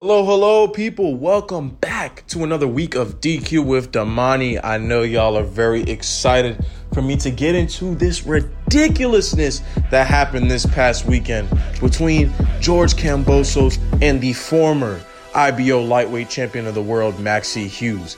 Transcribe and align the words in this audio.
Hello, 0.00 0.24
hello, 0.24 0.68
people. 0.68 1.16
Welcome 1.16 1.70
back 1.70 2.24
to 2.28 2.44
another 2.44 2.68
week 2.68 2.94
of 2.94 3.20
DQ 3.20 3.66
with 3.66 3.90
Damani. 3.90 4.60
I 4.62 4.78
know 4.78 5.02
y'all 5.02 5.36
are 5.36 5.42
very 5.42 5.82
excited 5.82 6.64
for 6.94 7.02
me 7.02 7.16
to 7.16 7.32
get 7.32 7.56
into 7.56 7.96
this 7.96 8.24
ridiculousness 8.24 9.60
that 9.90 10.06
happened 10.06 10.48
this 10.48 10.64
past 10.66 11.06
weekend 11.06 11.48
between 11.80 12.32
George 12.60 12.94
Kambosos 12.94 13.80
and 14.00 14.20
the 14.20 14.34
former 14.34 15.00
IBO 15.34 15.82
lightweight 15.82 16.30
champion 16.30 16.68
of 16.68 16.76
the 16.76 16.82
world, 16.82 17.16
Maxi 17.16 17.66
Hughes. 17.66 18.16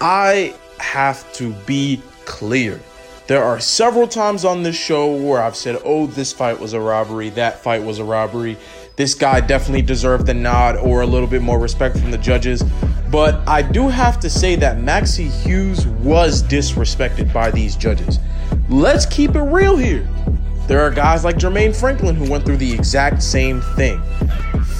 I 0.00 0.52
have 0.80 1.32
to 1.34 1.52
be 1.64 2.02
clear. 2.24 2.80
There 3.28 3.42
are 3.44 3.60
several 3.60 4.08
times 4.08 4.44
on 4.44 4.64
this 4.64 4.76
show 4.76 5.14
where 5.14 5.40
I've 5.40 5.56
said, 5.56 5.80
oh, 5.84 6.08
this 6.08 6.32
fight 6.32 6.58
was 6.58 6.72
a 6.72 6.80
robbery, 6.80 7.30
that 7.30 7.60
fight 7.60 7.84
was 7.84 8.00
a 8.00 8.04
robbery 8.04 8.58
this 8.96 9.14
guy 9.14 9.40
definitely 9.40 9.82
deserved 9.82 10.26
the 10.26 10.34
nod 10.34 10.76
or 10.76 11.02
a 11.02 11.06
little 11.06 11.26
bit 11.26 11.42
more 11.42 11.58
respect 11.58 11.98
from 11.98 12.10
the 12.10 12.18
judges. 12.18 12.62
But 13.10 13.46
I 13.48 13.62
do 13.62 13.88
have 13.88 14.20
to 14.20 14.30
say 14.30 14.56
that 14.56 14.78
Maxi 14.78 15.30
Hughes 15.30 15.86
was 15.86 16.42
disrespected 16.42 17.32
by 17.32 17.50
these 17.50 17.76
judges. 17.76 18.18
Let's 18.68 19.06
keep 19.06 19.34
it 19.34 19.42
real 19.42 19.76
here. 19.76 20.08
There 20.68 20.80
are 20.80 20.90
guys 20.90 21.24
like 21.24 21.36
Jermaine 21.36 21.78
Franklin 21.78 22.14
who 22.14 22.30
went 22.30 22.44
through 22.44 22.56
the 22.56 22.72
exact 22.72 23.22
same 23.22 23.60
thing. 23.76 24.00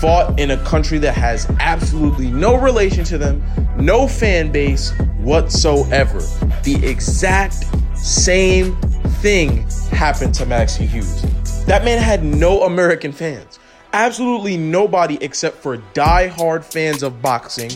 Fought 0.00 0.38
in 0.38 0.52
a 0.52 0.64
country 0.64 0.98
that 0.98 1.14
has 1.14 1.46
absolutely 1.60 2.30
no 2.30 2.56
relation 2.56 3.04
to 3.04 3.18
them, 3.18 3.42
no 3.78 4.06
fan 4.06 4.50
base 4.50 4.92
whatsoever. 5.18 6.20
The 6.62 6.80
exact 6.84 7.64
same 7.96 8.76
thing 9.20 9.68
happened 9.90 10.34
to 10.36 10.46
Maxi 10.46 10.86
Hughes. 10.86 11.22
That 11.66 11.84
man 11.84 12.00
had 12.00 12.24
no 12.24 12.62
American 12.62 13.12
fans 13.12 13.58
absolutely 13.94 14.56
nobody 14.56 15.16
except 15.20 15.56
for 15.56 15.76
die-hard 15.94 16.64
fans 16.64 17.02
of 17.04 17.22
boxing 17.22 17.70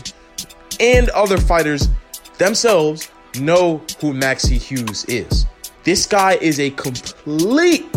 and 0.79 1.09
other 1.09 1.37
fighters 1.37 1.87
themselves 2.37 3.09
know 3.39 3.77
who 4.01 4.13
Maxi 4.13 4.61
Hughes 4.61 5.05
is. 5.05 5.45
This 5.85 6.05
guy 6.05 6.33
is 6.33 6.59
a 6.59 6.71
complete 6.71 7.87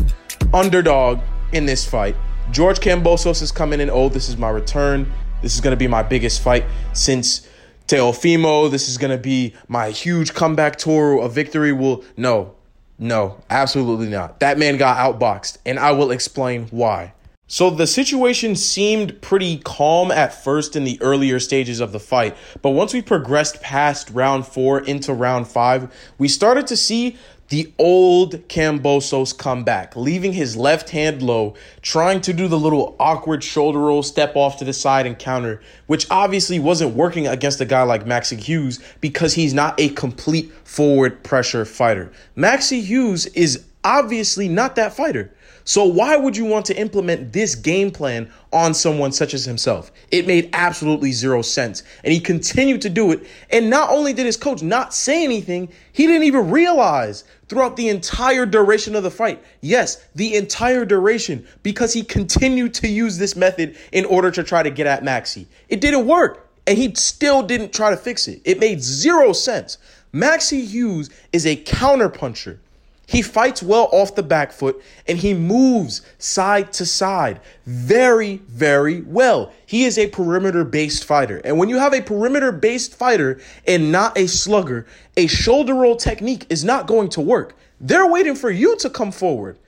underdog 0.55 1.21
in 1.53 1.67
this 1.67 1.85
fight. 1.85 2.15
George 2.53 2.79
Kambosos 2.79 3.43
is 3.43 3.51
coming 3.51 3.81
in. 3.81 3.91
Oh, 3.91 4.09
this 4.09 4.29
is 4.29 4.37
my 4.37 4.51
return. 4.51 5.11
This 5.43 5.55
is 5.55 5.61
going 5.61 5.73
to 5.73 5.77
be 5.77 5.89
my 5.89 6.03
biggest 6.03 6.43
fight 6.43 6.65
since 6.93 7.49
Teofimo. 7.89 8.71
This 8.71 8.89
is 8.89 8.99
going 8.99 9.11
to 9.11 9.23
be 9.23 9.55
my 9.67 9.91
huge 9.91 10.33
comeback 10.33 10.77
tour. 10.77 11.21
A 11.21 11.29
victory 11.29 11.73
will. 11.73 12.05
No, 12.17 12.55
no, 12.99 13.43
absolutely 13.51 14.09
not. 14.09 14.39
That 14.41 14.59
man 14.59 14.77
got 14.77 14.97
outboxed, 14.99 15.59
and 15.67 15.79
I 15.79 15.91
will 15.91 16.13
explain 16.13 16.69
why. 16.69 17.15
So 17.53 17.69
the 17.69 17.87
situation 17.87 18.57
seemed 18.57 19.21
pretty 19.21 19.59
calm 19.59 20.11
at 20.11 20.33
first 20.33 20.75
in 20.75 20.85
the 20.85 20.99
earlier 21.03 21.39
stages 21.39 21.81
of 21.81 21.93
the 21.93 22.01
fight, 22.01 22.35
but 22.63 22.71
once 22.71 22.95
we 22.95 23.03
progressed 23.03 23.61
past 23.61 24.09
round 24.09 24.47
four 24.47 24.81
into 24.81 25.13
round 25.13 25.47
five, 25.47 25.93
we 26.17 26.29
started 26.29 26.67
to 26.69 26.79
see 26.79 27.19
the 27.51 27.71
old 27.79 28.49
Kambosos 28.49 29.37
come 29.37 29.65
back, 29.65 29.95
leaving 29.95 30.33
his 30.33 30.57
left 30.57 30.89
hand 30.89 31.21
low, 31.21 31.53
trying 31.83 32.23
to 32.23 32.33
do 32.33 32.49
the 32.49 32.59
little 32.59 32.97
awkward 32.99 33.45
shoulder 33.45 33.81
roll, 33.81 34.03
step 34.03 34.35
off 34.35 34.57
to 34.57 34.65
the 34.65 34.73
side 34.73 35.05
and 35.05 35.19
counter, 35.19 35.61
which 35.89 36.07
obviously 36.11 36.59
wasn't 36.59 36.95
working 36.95 37.27
against 37.27 37.61
a 37.61 37.67
guy 37.67 37.83
like 37.83 38.07
Maxi 38.07 38.39
Hughes 38.39 38.83
because 39.03 39.35
he's 39.35 39.53
not 39.53 39.79
a 39.79 39.91
complete 39.91 40.51
forward 40.67 41.23
pressure 41.23 41.67
fighter. 41.67 42.11
Maxi 42.35 42.81
Hughes 42.81 43.27
is 43.27 43.63
obviously 43.85 44.49
not 44.49 44.77
that 44.77 44.95
fighter. 44.95 45.31
So 45.65 45.85
why 45.85 46.17
would 46.17 46.37
you 46.37 46.45
want 46.45 46.67
to 46.67 46.77
implement 46.77 47.33
this 47.33 47.55
game 47.55 47.91
plan 47.91 48.31
on 48.53 48.75
someone 48.75 49.13
such 49.13 49.35
as 49.35 49.45
himself? 49.45 49.93
It 50.11 50.27
made 50.27 50.51
absolutely 50.53 51.13
zero 51.13 51.43
sense. 51.43 51.83
And 52.05 52.13
he 52.13 52.21
continued 52.21 52.83
to 52.83 52.91
do 52.91 53.13
it. 53.13 53.27
And 53.51 53.71
not 53.71 53.91
only 53.91 54.13
did 54.13 54.27
his 54.27 54.37
coach 54.37 54.63
not 54.63 54.93
say 54.93 55.25
anything, 55.25 55.69
he 55.93 56.07
didn't 56.07 56.25
even 56.25 56.51
realize 56.51 57.25
throughout 57.49 57.77
the 57.77 57.89
entire 57.89 58.47
duration 58.47 58.97
of 58.97 59.03
the 59.03 59.11
fight. 59.11 59.43
Yes, 59.61 60.05
the 60.15 60.37
entire 60.37 60.85
duration 60.85 61.47
because 61.63 61.93
he 61.93 62.03
continued 62.03 62.75
to 62.75 62.89
use 62.89 63.19
this 63.19 63.37
method 63.37 63.77
in 63.93 64.05
order 64.05 64.31
to 64.31 64.43
try 64.43 64.63
to 64.63 64.71
get 64.71 64.87
at 64.87 65.03
Maxi. 65.03 65.47
It 65.69 65.81
didn't 65.81 66.07
work. 66.07 66.49
And 66.67 66.79
he 66.79 66.95
still 66.95 67.43
didn't 67.43 67.73
try 67.73 67.91
to 67.91 67.97
fix 67.97 68.29
it. 68.29 68.41
It 68.45 68.61
made 68.61 68.81
zero 68.81 69.33
sense. 69.33 69.79
Maxi 70.15 70.65
Hughes 70.65 71.11
is 71.33 71.45
a 71.47 71.57
counterpuncher. 71.57 72.59
He 73.07 73.21
fights 73.21 73.63
well 73.63 73.89
off 73.93 74.15
the 74.15 74.23
back 74.23 74.53
foot 74.53 74.83
and 75.07 75.19
he 75.19 75.35
moves 75.35 76.03
side 76.19 76.73
to 76.75 76.87
side 76.87 77.41
very, 77.67 78.37
very 78.49 79.03
well. 79.03 79.53
He 79.67 79.85
is 79.85 79.99
a 79.99 80.07
perimeter 80.09 80.65
based 80.65 81.05
fighter. 81.05 81.41
And 81.45 81.59
when 81.59 81.69
you 81.69 81.79
have 81.79 81.93
a 81.93 82.01
perimeter 82.01 82.53
based 82.53 82.95
fighter 82.95 83.41
and 83.67 83.91
not 83.93 84.17
a 84.17 84.29
slugger, 84.29 84.87
a 85.17 85.27
shoulder 85.27 85.75
roll 85.75 85.97
technique 85.97 86.47
is 86.49 86.65
not 86.65 86.87
going 86.87 87.09
to 87.11 87.21
work. 87.21 87.57
They're 87.81 88.07
waiting 88.07 88.37
for 88.37 88.51
you 88.51 88.77
to 88.79 88.89
come 88.89 89.11
forward. 89.11 89.59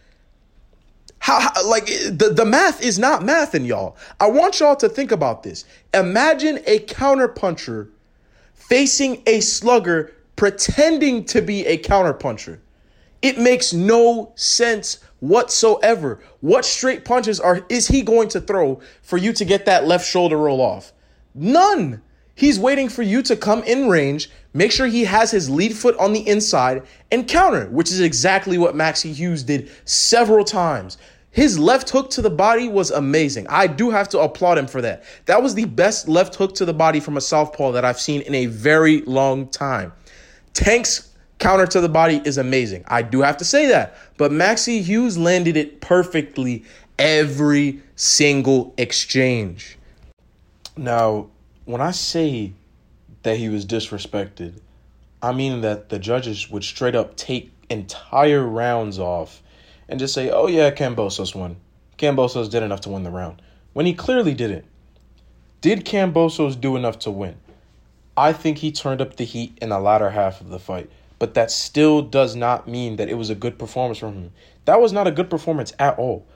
How, 1.19 1.41
how, 1.41 1.69
like 1.69 1.87
the, 1.87 2.33
the 2.35 2.45
math 2.45 2.83
is 2.83 2.99
not 2.99 3.25
math 3.25 3.55
in 3.55 3.65
y'all. 3.65 3.97
I 4.21 4.29
want 4.29 4.61
y'all 4.61 4.77
to 4.77 4.89
think 4.89 5.11
about 5.11 5.43
this. 5.43 5.65
Imagine 5.93 6.59
a 6.67 6.81
counterpuncher 6.81 7.89
facing 8.55 9.23
a 9.27 9.41
slugger 9.41 10.13
pretending 10.37 11.25
to 11.27 11.43
be 11.43 11.67
a 11.67 11.79
counterpuncher. 11.79 12.59
It 13.25 13.39
makes 13.39 13.73
no 13.73 14.33
sense 14.35 14.99
whatsoever. 15.21 16.21
What 16.43 16.67
straight 16.67 17.07
punches 17.07 17.41
are 17.41 17.65
is 17.71 17.89
he 17.89 18.03
going 18.03 18.29
to 18.29 18.41
throw 18.43 18.83
for 19.01 19.17
you 19.17 19.33
to 19.33 19.47
get 19.47 19.65
that 19.65 19.87
left 19.87 20.07
shoulder 20.07 20.37
roll 20.37 20.61
off? 20.61 20.93
None. 21.35 22.03
He's 22.35 22.61
waiting 22.61 22.91
for 22.91 23.01
you 23.01 23.23
to 23.23 23.35
come 23.35 23.63
in 23.63 23.89
range, 23.89 24.29
make 24.53 24.73
sure 24.73 24.87
he 24.87 25.05
has 25.05 25.31
his 25.31 25.49
lead 25.49 25.75
foot 25.75 25.97
on 25.97 26.13
the 26.13 26.29
inside, 26.29 26.83
and 27.11 27.27
counter, 27.27 27.71
which 27.71 27.91
is 27.91 28.01
exactly 28.01 28.59
what 28.59 28.75
Maxi 28.75 29.15
Hughes 29.15 29.43
did 29.43 29.71
several 29.87 30.45
times. 30.45 30.99
His 31.31 31.59
left 31.59 31.89
hook 31.89 32.11
to 32.11 32.21
the 32.21 32.29
body 32.29 32.69
was 32.69 32.91
amazing. 32.91 33.47
I 33.49 33.69
do 33.69 33.89
have 33.89 34.11
to 34.11 34.19
applaud 34.19 34.59
him 34.59 34.67
for 34.67 34.83
that. 34.83 35.03
That 35.25 35.43
was 35.43 35.55
the 35.55 35.65
best 35.65 36.09
left 36.09 36.35
hook 36.35 36.55
to 36.57 36.67
the 36.67 36.75
body 36.75 37.01
from 37.01 37.17
a 37.17 37.23
southpaw 37.23 37.73
that 37.73 37.87
I've 37.87 37.99
seen 37.99 38.21
in 38.21 38.35
a 38.35 38.47
very 38.47 39.01
long 39.01 39.49
time. 39.49 39.95
Tank's 40.53 41.14
counter 41.39 41.67
to 41.67 41.81
the 41.81 41.89
body 41.89 42.21
is 42.25 42.39
amazing. 42.39 42.85
I 42.89 43.03
do 43.03 43.23
have 43.23 43.37
to 43.39 43.45
say 43.45 43.67
that. 43.67 43.97
But 44.17 44.31
Maxi 44.31 44.83
Hughes 44.83 45.19
landed 45.19 45.57
it 45.57 45.81
perfectly 45.81 46.65
every 46.99 47.81
single 47.97 48.75
exchange. 48.79 49.79
Now, 50.77 51.29
when 51.65 51.81
I 51.81 51.91
say 51.93 52.53
that 53.23 53.37
he 53.37 53.49
was 53.49 53.65
disrespected, 53.67 54.61
I 55.23 55.33
mean 55.33 55.63
that 55.63 55.89
the 55.89 55.99
judges 55.99 56.51
would 56.51 56.65
straight 56.65 56.95
up 56.95 57.17
take 57.17 57.53
entire 57.71 58.43
rounds 58.43 58.99
off 58.99 59.43
and 59.89 59.99
just 59.99 60.15
say, 60.15 60.31
oh, 60.31 60.47
yeah, 60.47 60.71
Kambosos 60.71 61.35
won. 61.35 61.57
Kambosos 61.99 62.51
did 62.51 62.63
enough 62.63 62.83
to 62.83 62.91
win 62.91 63.03
the 63.03 63.11
round. 63.11 63.41
When 63.73 63.87
he 63.87 63.95
clearly 63.95 64.35
didn't. 64.35 64.65
Did 65.61 65.85
Kambosos 65.85 66.61
do 66.61 66.77
enough 66.77 66.99
to 67.01 67.11
win? 67.11 67.37
I 68.17 68.33
think 68.33 68.59
he 68.59 68.71
turned 68.71 69.01
up 69.01 69.17
the 69.17 69.25
heat 69.25 69.57
in 69.61 69.71
the 69.71 69.79
latter 69.79 70.11
half 70.11 70.41
of 70.41 70.51
the 70.51 70.59
fight 70.59 70.91
but 71.19 71.35
that 71.35 71.51
still 71.51 72.03
does 72.03 72.35
not 72.35 72.69
mean 72.69 72.97
that 72.97 73.09
it 73.09 73.15
was 73.15 73.31
a 73.31 73.35
good 73.35 73.59
performance 73.59 73.99
from 73.99 74.15
him. 74.15 74.33
That 74.65 74.81
was 74.81 74.93
not 74.93 75.07
a 75.07 75.13
good 75.13 75.31
performance 75.31 75.73
at 75.79 75.99
all. 75.99 76.27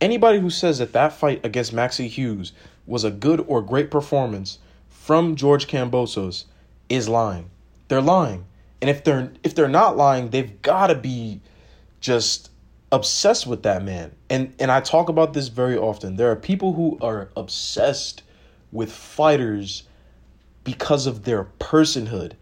Anybody 0.00 0.40
who 0.40 0.50
says 0.50 0.78
that 0.78 0.92
that 0.92 1.12
fight 1.12 1.44
against 1.44 1.74
Maxi 1.74 2.08
Hughes 2.08 2.52
was 2.86 3.04
a 3.04 3.10
good 3.10 3.44
or 3.46 3.62
great 3.62 3.90
performance 3.90 4.58
from 4.88 5.36
George 5.36 5.66
Kambosos 5.66 6.44
is 6.88 7.08
lying. 7.08 7.50
They're 7.88 8.00
lying. 8.00 8.44
And 8.80 8.90
if 8.90 9.04
they're 9.04 9.32
if 9.42 9.54
they're 9.54 9.68
not 9.68 9.96
lying, 9.96 10.30
they've 10.30 10.60
got 10.62 10.88
to 10.88 10.94
be 10.94 11.40
just 12.00 12.50
obsessed 12.92 13.46
with 13.46 13.62
that 13.62 13.82
man. 13.82 14.12
And 14.28 14.54
and 14.58 14.70
I 14.70 14.80
talk 14.80 15.08
about 15.08 15.32
this 15.32 15.48
very 15.48 15.76
often. 15.76 16.16
There 16.16 16.30
are 16.30 16.36
people 16.36 16.74
who 16.74 16.98
are 17.00 17.30
obsessed 17.36 18.22
with 18.72 18.92
fighters 18.92 19.84
because 20.64 21.06
of 21.06 21.24
their 21.24 21.44
personhood 21.60 22.32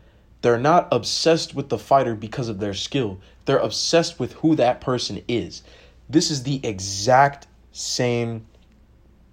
they're 0.43 0.59
not 0.59 0.89
obsessed 0.93 1.55
with 1.55 1.69
the 1.69 1.79
fighter 1.79 2.15
because 2.15 2.49
of 2.49 2.59
their 2.59 2.75
skill. 2.75 3.19
They're 3.45 3.59
obsessed 3.59 4.19
with 4.19 4.35
who 4.35 4.55
that 4.57 4.81
person 4.81 5.23
is. 5.27 5.63
This 6.09 6.31
is 6.31 6.43
the 6.43 6.61
exact 6.67 7.47
same 7.71 8.47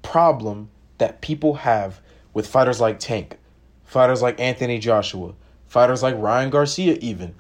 problem 0.02 0.70
that 1.00 1.22
people 1.22 1.56
have 1.56 2.00
with 2.34 2.48
fighters 2.48 2.80
like 2.80 3.00
Tank, 3.00 3.38
fighters 3.84 4.22
like 4.22 4.40
Anthony 4.40 4.80
Joshua, 4.80 5.34
fighters 5.68 6.04
like 6.04 6.16
Ryan 6.18 6.50
Garcia, 6.52 6.98
even 7.02 7.36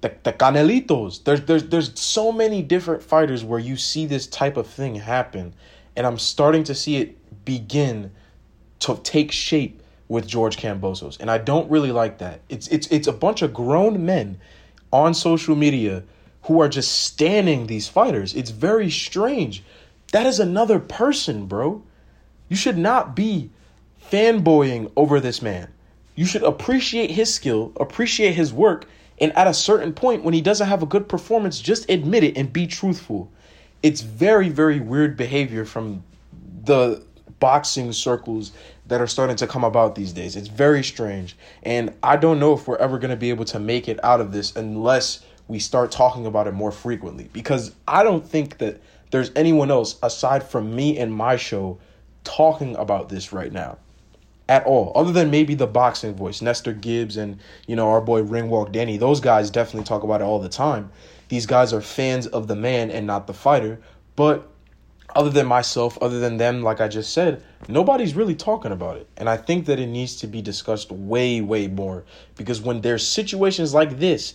the, 0.00 0.12
the 0.24 0.32
Canelitos. 0.32 1.22
There's 1.24 1.42
there's 1.42 1.64
there's 1.64 1.98
so 1.98 2.32
many 2.32 2.62
different 2.62 3.02
fighters 3.02 3.44
where 3.44 3.60
you 3.60 3.76
see 3.76 4.06
this 4.06 4.26
type 4.26 4.56
of 4.56 4.66
thing 4.66 4.96
happen, 4.96 5.54
and 5.94 6.06
I'm 6.06 6.18
starting 6.18 6.64
to 6.64 6.74
see 6.74 6.96
it 6.96 7.44
begin 7.44 8.10
to 8.80 8.96
take 9.02 9.32
shape 9.32 9.82
with 10.08 10.26
George 10.26 10.56
Kambosos, 10.56 11.18
and 11.20 11.30
I 11.30 11.38
don't 11.38 11.70
really 11.70 11.92
like 11.92 12.18
that. 12.18 12.40
It's 12.48 12.68
it's 12.68 12.86
it's 12.88 13.08
a 13.08 13.12
bunch 13.12 13.42
of 13.42 13.52
grown 13.52 14.04
men 14.06 14.38
on 14.92 15.14
social 15.14 15.56
media 15.56 16.04
who 16.42 16.60
are 16.60 16.68
just 16.68 17.02
standing 17.02 17.66
these 17.66 17.88
fighters. 17.88 18.34
It's 18.34 18.50
very 18.50 18.90
strange. 18.90 19.64
That 20.12 20.26
is 20.26 20.38
another 20.38 20.78
person, 20.78 21.46
bro. 21.46 21.82
You 22.48 22.56
should 22.56 22.78
not 22.78 23.16
be 23.16 23.50
fanboying 24.10 24.92
over 24.96 25.18
this 25.18 25.42
man. 25.42 25.68
You 26.14 26.24
should 26.24 26.44
appreciate 26.44 27.10
his 27.10 27.34
skill, 27.34 27.72
appreciate 27.78 28.34
his 28.34 28.52
work, 28.52 28.86
and 29.18 29.36
at 29.36 29.48
a 29.48 29.54
certain 29.54 29.92
point, 29.92 30.22
when 30.22 30.34
he 30.34 30.40
doesn't 30.40 30.68
have 30.68 30.82
a 30.82 30.86
good 30.86 31.08
performance, 31.08 31.60
just 31.60 31.90
admit 31.90 32.22
it 32.22 32.36
and 32.36 32.52
be 32.52 32.66
truthful. 32.66 33.30
It's 33.82 34.00
very, 34.00 34.48
very 34.48 34.78
weird 34.80 35.16
behavior 35.16 35.64
from 35.64 36.04
the 36.64 37.02
boxing 37.40 37.92
circles 37.92 38.52
that 38.88 39.00
are 39.00 39.06
starting 39.06 39.36
to 39.36 39.46
come 39.46 39.64
about 39.64 39.94
these 39.94 40.12
days. 40.12 40.36
It's 40.36 40.48
very 40.48 40.84
strange. 40.84 41.36
And 41.62 41.94
I 42.02 42.16
don't 42.16 42.38
know 42.38 42.52
if 42.52 42.68
we're 42.68 42.76
ever 42.76 42.98
going 42.98 43.10
to 43.10 43.16
be 43.16 43.30
able 43.30 43.44
to 43.46 43.58
make 43.58 43.88
it 43.88 44.02
out 44.04 44.20
of 44.20 44.32
this 44.32 44.54
unless 44.54 45.24
we 45.48 45.58
start 45.58 45.90
talking 45.90 46.26
about 46.26 46.46
it 46.46 46.52
more 46.52 46.72
frequently. 46.72 47.28
Because 47.32 47.74
I 47.86 48.02
don't 48.02 48.26
think 48.26 48.58
that 48.58 48.80
there's 49.10 49.30
anyone 49.36 49.70
else 49.70 49.98
aside 50.02 50.42
from 50.42 50.74
me 50.74 50.98
and 50.98 51.12
my 51.12 51.36
show 51.36 51.78
talking 52.24 52.76
about 52.76 53.08
this 53.08 53.32
right 53.32 53.52
now 53.52 53.78
at 54.48 54.64
all, 54.64 54.92
other 54.94 55.12
than 55.12 55.30
maybe 55.30 55.54
the 55.54 55.66
boxing 55.66 56.14
voice, 56.14 56.40
Nestor 56.40 56.72
Gibbs 56.72 57.16
and 57.16 57.38
you 57.66 57.74
know 57.74 57.88
our 57.88 58.00
boy 58.00 58.22
Ringwalk 58.22 58.72
Danny. 58.72 58.96
Those 58.96 59.20
guys 59.20 59.50
definitely 59.50 59.84
talk 59.84 60.04
about 60.04 60.20
it 60.20 60.24
all 60.24 60.38
the 60.38 60.48
time. 60.48 60.90
These 61.28 61.46
guys 61.46 61.72
are 61.72 61.80
fans 61.80 62.26
of 62.28 62.46
the 62.46 62.54
man 62.54 62.90
and 62.90 63.06
not 63.06 63.26
the 63.26 63.34
fighter. 63.34 63.80
But 64.14 64.48
other 65.14 65.30
than 65.30 65.46
myself, 65.46 65.96
other 66.02 66.20
than 66.20 66.36
them, 66.36 66.62
like 66.62 66.80
I 66.80 66.88
just 66.88 67.12
said, 67.12 67.42
nobody's 67.68 68.14
really 68.14 68.34
talking 68.34 68.72
about 68.72 68.96
it. 68.96 69.08
And 69.16 69.28
I 69.28 69.36
think 69.36 69.66
that 69.66 69.78
it 69.78 69.86
needs 69.86 70.16
to 70.16 70.26
be 70.26 70.42
discussed 70.42 70.90
way, 70.90 71.40
way 71.40 71.68
more 71.68 72.04
because 72.36 72.60
when 72.60 72.80
there's 72.80 73.06
situations 73.06 73.72
like 73.72 73.98
this, 73.98 74.34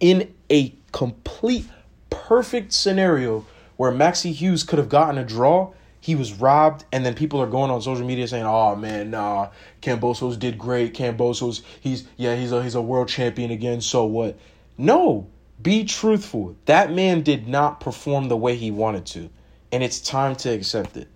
in 0.00 0.34
a 0.50 0.74
complete 0.90 1.66
perfect 2.10 2.72
scenario 2.72 3.46
where 3.76 3.92
Maxi 3.92 4.32
Hughes 4.32 4.64
could 4.64 4.78
have 4.78 4.88
gotten 4.88 5.16
a 5.18 5.24
draw 5.24 5.72
he 6.02 6.16
was 6.16 6.32
robbed, 6.32 6.84
and 6.90 7.06
then 7.06 7.14
people 7.14 7.40
are 7.40 7.46
going 7.46 7.70
on 7.70 7.80
social 7.80 8.04
media 8.04 8.26
saying, 8.26 8.44
"Oh 8.44 8.74
man, 8.74 9.12
nah, 9.12 9.50
Kambosos 9.80 10.36
did 10.36 10.58
great. 10.58 10.94
Kambosos, 10.94 11.62
he's 11.80 12.08
yeah, 12.16 12.34
he's 12.34 12.50
a 12.50 12.60
he's 12.60 12.74
a 12.74 12.82
world 12.82 13.08
champion 13.08 13.52
again. 13.52 13.80
So 13.80 14.04
what?" 14.04 14.36
No, 14.76 15.28
be 15.62 15.84
truthful. 15.84 16.56
That 16.64 16.92
man 16.92 17.22
did 17.22 17.46
not 17.46 17.78
perform 17.78 18.26
the 18.26 18.36
way 18.36 18.56
he 18.56 18.72
wanted 18.72 19.06
to, 19.06 19.30
and 19.72 19.82
it's 19.82 20.00
time 20.00 20.36
to 20.36 20.50
accept 20.50 20.96
it. 20.96 21.08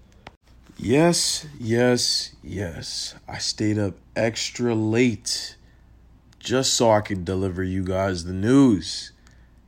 Yes, 0.79 1.47
yes, 1.61 2.35
yes. 2.43 3.15
I 3.29 3.39
stayed 3.39 3.79
up 3.79 3.95
extra 4.17 4.75
late 4.75 5.57
just 6.39 6.75
so 6.75 6.91
I 6.91 7.03
could 7.03 7.25
deliver 7.25 7.63
you 7.63 7.85
guys 7.85 8.25
the 8.25 8.33
news. 8.33 9.13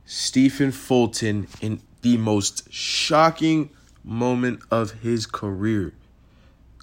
Stephen 0.05 0.71
Fulton 0.71 1.47
in 1.61 1.81
the 2.01 2.17
most 2.17 2.71
shocking 2.71 3.69
moment 4.03 4.61
of 4.71 4.91
his 5.01 5.25
career 5.25 5.93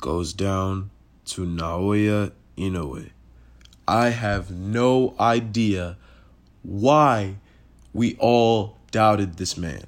goes 0.00 0.32
down 0.32 0.90
to 1.24 1.44
Naoya 1.44 2.32
Inoue. 2.56 3.10
I 3.88 4.10
have 4.10 4.50
no 4.50 5.14
idea 5.18 5.96
why 6.62 7.36
we 7.92 8.16
all 8.16 8.76
doubted 8.90 9.36
this 9.36 9.56
man. 9.56 9.84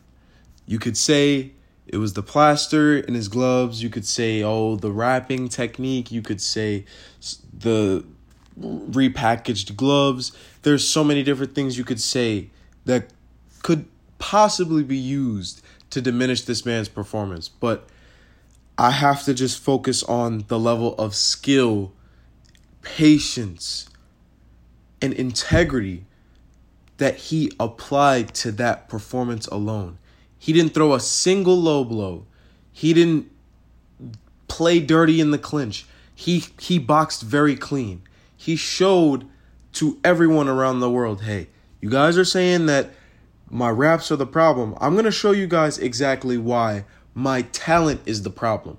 You 0.66 0.78
could 0.78 0.96
say 0.96 1.52
it 1.88 1.98
was 1.98 2.12
the 2.12 2.22
plaster 2.22 2.98
in 2.98 3.14
his 3.14 3.28
gloves. 3.28 3.82
You 3.82 3.90
could 3.90 4.06
say, 4.06 4.42
oh, 4.42 4.76
the 4.76 4.92
wrapping 4.92 5.48
technique. 5.48 6.12
You 6.12 6.22
could 6.22 6.40
say 6.40 6.84
the 7.52 8.04
repackaged 8.60 9.76
gloves. 9.76 10.32
There's 10.62 10.86
so 10.86 11.02
many 11.02 11.22
different 11.22 11.54
things 11.54 11.78
you 11.78 11.84
could 11.84 12.00
say 12.00 12.50
that 12.84 13.10
could 13.62 13.86
possibly 14.18 14.82
be 14.82 14.96
used 14.96 15.62
to 15.90 16.00
diminish 16.00 16.42
this 16.42 16.66
man's 16.66 16.88
performance, 16.88 17.48
but 17.48 17.88
I 18.76 18.90
have 18.90 19.24
to 19.24 19.34
just 19.34 19.58
focus 19.58 20.02
on 20.04 20.44
the 20.48 20.58
level 20.58 20.94
of 20.96 21.14
skill, 21.14 21.92
patience, 22.82 23.88
and 25.00 25.12
integrity 25.12 26.04
that 26.98 27.16
he 27.16 27.50
applied 27.58 28.34
to 28.34 28.52
that 28.52 28.88
performance 28.88 29.46
alone. 29.46 29.98
He 30.38 30.52
didn't 30.52 30.74
throw 30.74 30.94
a 30.94 31.00
single 31.00 31.56
low 31.56 31.84
blow. 31.84 32.26
He 32.72 32.94
didn't 32.94 33.30
play 34.46 34.80
dirty 34.80 35.20
in 35.20 35.30
the 35.30 35.38
clinch. 35.38 35.86
He 36.14 36.44
he 36.58 36.78
boxed 36.78 37.22
very 37.22 37.56
clean. 37.56 38.02
He 38.36 38.56
showed 38.56 39.26
to 39.74 39.98
everyone 40.04 40.48
around 40.48 40.80
the 40.80 40.90
world, 40.90 41.22
"Hey, 41.22 41.48
you 41.80 41.90
guys 41.90 42.16
are 42.18 42.24
saying 42.24 42.66
that 42.66 42.90
my 43.50 43.70
wraps 43.70 44.10
are 44.12 44.16
the 44.16 44.26
problem. 44.26 44.74
I'm 44.80 44.92
going 44.92 45.04
to 45.04 45.10
show 45.10 45.30
you 45.30 45.46
guys 45.46 45.78
exactly 45.78 46.36
why 46.36 46.84
my 47.14 47.42
talent 47.42 48.00
is 48.04 48.22
the 48.22 48.30
problem. 48.30 48.78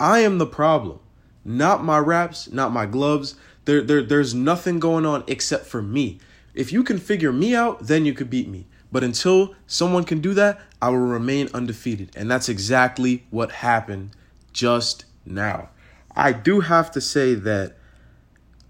I 0.00 0.20
am 0.20 0.38
the 0.38 0.46
problem, 0.46 1.00
not 1.44 1.84
my 1.84 1.98
wraps, 1.98 2.50
not 2.50 2.72
my 2.72 2.86
gloves. 2.86 3.34
There, 3.64 3.82
there, 3.82 4.02
there's 4.02 4.34
nothing 4.34 4.78
going 4.78 5.04
on 5.04 5.24
except 5.26 5.66
for 5.66 5.82
me. 5.82 6.18
If 6.54 6.72
you 6.72 6.82
can 6.82 6.98
figure 6.98 7.32
me 7.32 7.54
out, 7.54 7.86
then 7.86 8.04
you 8.04 8.14
could 8.14 8.30
beat 8.30 8.48
me. 8.48 8.66
But 8.90 9.04
until 9.04 9.54
someone 9.66 10.04
can 10.04 10.20
do 10.20 10.34
that, 10.34 10.60
I 10.80 10.88
will 10.88 10.98
remain 10.98 11.48
undefeated. 11.52 12.10
And 12.16 12.30
that's 12.30 12.48
exactly 12.48 13.26
what 13.30 13.52
happened 13.52 14.12
just 14.52 15.04
now. 15.26 15.70
I 16.16 16.32
do 16.32 16.60
have 16.60 16.90
to 16.92 17.00
say 17.00 17.34
that 17.34 17.76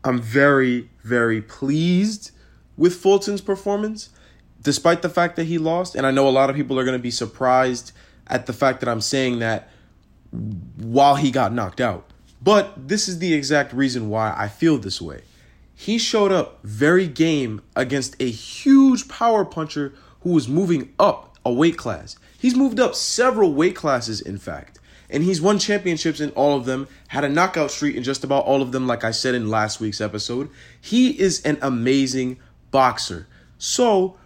I'm 0.04 0.20
very, 0.20 0.90
very 1.02 1.40
pleased 1.40 2.32
with 2.76 2.94
Fulton's 2.94 3.40
performance 3.40 4.10
despite 4.62 5.02
the 5.02 5.08
fact 5.08 5.36
that 5.36 5.44
he 5.44 5.56
lost, 5.58 5.94
and 5.94 6.06
I 6.06 6.10
know 6.10 6.28
a 6.28 6.30
lot 6.30 6.50
of 6.50 6.56
people 6.56 6.78
are 6.78 6.84
going 6.84 6.98
to 6.98 7.02
be 7.02 7.10
surprised 7.10 7.92
at 8.26 8.46
the 8.46 8.52
fact 8.52 8.80
that 8.80 8.88
I'm 8.88 9.00
saying 9.00 9.38
that 9.38 9.70
while 10.30 11.16
he 11.16 11.30
got 11.30 11.52
knocked 11.52 11.80
out. 11.80 12.10
But 12.42 12.88
this 12.88 13.08
is 13.08 13.18
the 13.18 13.34
exact 13.34 13.72
reason 13.72 14.10
why 14.10 14.34
I 14.36 14.48
feel 14.48 14.78
this 14.78 15.00
way. 15.00 15.22
He 15.74 15.96
showed 15.98 16.32
up 16.32 16.58
very 16.64 17.06
game 17.06 17.62
against 17.76 18.20
a 18.20 18.28
huge 18.30 19.08
power 19.08 19.44
puncher 19.44 19.94
who 20.20 20.30
was 20.30 20.48
moving 20.48 20.94
up 20.98 21.36
a 21.44 21.52
weight 21.52 21.76
class. 21.76 22.16
He's 22.38 22.54
moved 22.54 22.78
up 22.78 22.94
several 22.94 23.52
weight 23.52 23.74
classes, 23.74 24.20
in 24.20 24.38
fact. 24.38 24.78
And 25.10 25.22
he's 25.22 25.40
won 25.40 25.58
championships 25.58 26.20
in 26.20 26.30
all 26.30 26.56
of 26.56 26.66
them, 26.66 26.86
had 27.08 27.24
a 27.24 27.28
knockout 27.28 27.70
streak 27.70 27.96
in 27.96 28.02
just 28.02 28.24
about 28.24 28.44
all 28.44 28.60
of 28.60 28.72
them, 28.72 28.86
like 28.86 29.04
I 29.04 29.10
said 29.10 29.34
in 29.34 29.48
last 29.48 29.80
week's 29.80 30.00
episode. 30.00 30.50
He 30.80 31.18
is 31.18 31.40
an 31.44 31.58
amazing 31.62 32.38
boxer. 32.70 33.26
So, 33.56 34.18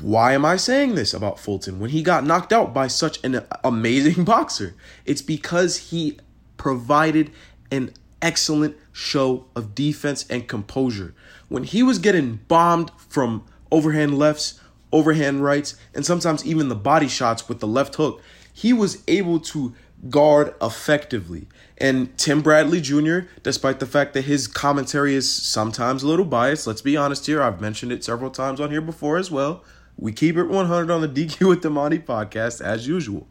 why 0.00 0.32
am 0.32 0.44
I 0.44 0.56
saying 0.56 0.94
this 0.94 1.12
about 1.12 1.40
Fulton 1.40 1.80
when 1.80 1.90
he 1.90 2.02
got 2.02 2.24
knocked 2.24 2.52
out 2.52 2.72
by 2.72 2.86
such 2.86 3.22
an 3.24 3.44
amazing 3.64 4.24
boxer? 4.24 4.74
It's 5.04 5.22
because 5.22 5.90
he 5.90 6.18
provided 6.56 7.32
an 7.70 7.92
excellent 8.22 8.76
show 8.92 9.46
of 9.54 9.74
defense 9.74 10.24
and 10.30 10.48
composure. 10.48 11.14
When 11.48 11.64
he 11.64 11.82
was 11.82 11.98
getting 11.98 12.40
bombed 12.48 12.90
from 13.08 13.44
overhand 13.70 14.16
lefts, 14.16 14.60
overhand 14.92 15.42
rights, 15.42 15.76
and 15.94 16.04
sometimes 16.04 16.44
even 16.44 16.68
the 16.68 16.74
body 16.74 17.08
shots 17.08 17.48
with 17.48 17.60
the 17.60 17.66
left 17.66 17.96
hook, 17.96 18.22
he 18.52 18.72
was 18.72 19.02
able 19.08 19.40
to 19.40 19.74
guard 20.10 20.54
effectively. 20.62 21.46
And 21.78 22.16
Tim 22.16 22.42
Bradley 22.42 22.80
Jr., 22.80 23.20
despite 23.42 23.80
the 23.80 23.86
fact 23.86 24.14
that 24.14 24.22
his 24.22 24.46
commentary 24.46 25.14
is 25.14 25.30
sometimes 25.30 26.02
a 26.02 26.08
little 26.08 26.24
biased, 26.24 26.66
let's 26.66 26.82
be 26.82 26.96
honest 26.96 27.26
here, 27.26 27.42
I've 27.42 27.60
mentioned 27.60 27.92
it 27.92 28.04
several 28.04 28.30
times 28.30 28.60
on 28.60 28.70
here 28.70 28.80
before 28.80 29.18
as 29.18 29.30
well. 29.30 29.64
We 29.96 30.12
keep 30.12 30.36
it 30.36 30.44
100 30.44 30.90
on 30.90 31.00
the 31.00 31.08
DQ 31.26 31.48
with 31.48 31.62
the 31.62 31.68
Damani 31.68 32.02
podcast 32.02 32.60
as 32.60 32.86
usual. 32.86 33.28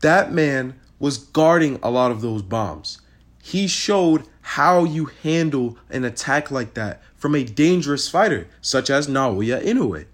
That 0.00 0.32
man 0.32 0.78
was 0.98 1.18
guarding 1.18 1.78
a 1.82 1.90
lot 1.90 2.10
of 2.10 2.20
those 2.20 2.42
bombs. 2.42 3.00
He 3.42 3.66
showed 3.66 4.24
how 4.40 4.84
you 4.84 5.06
handle 5.22 5.78
an 5.90 6.04
attack 6.04 6.50
like 6.50 6.74
that 6.74 7.02
from 7.16 7.34
a 7.34 7.44
dangerous 7.44 8.08
fighter 8.08 8.48
such 8.60 8.90
as 8.90 9.06
Naoya 9.06 9.62
Inoue. 9.62 10.06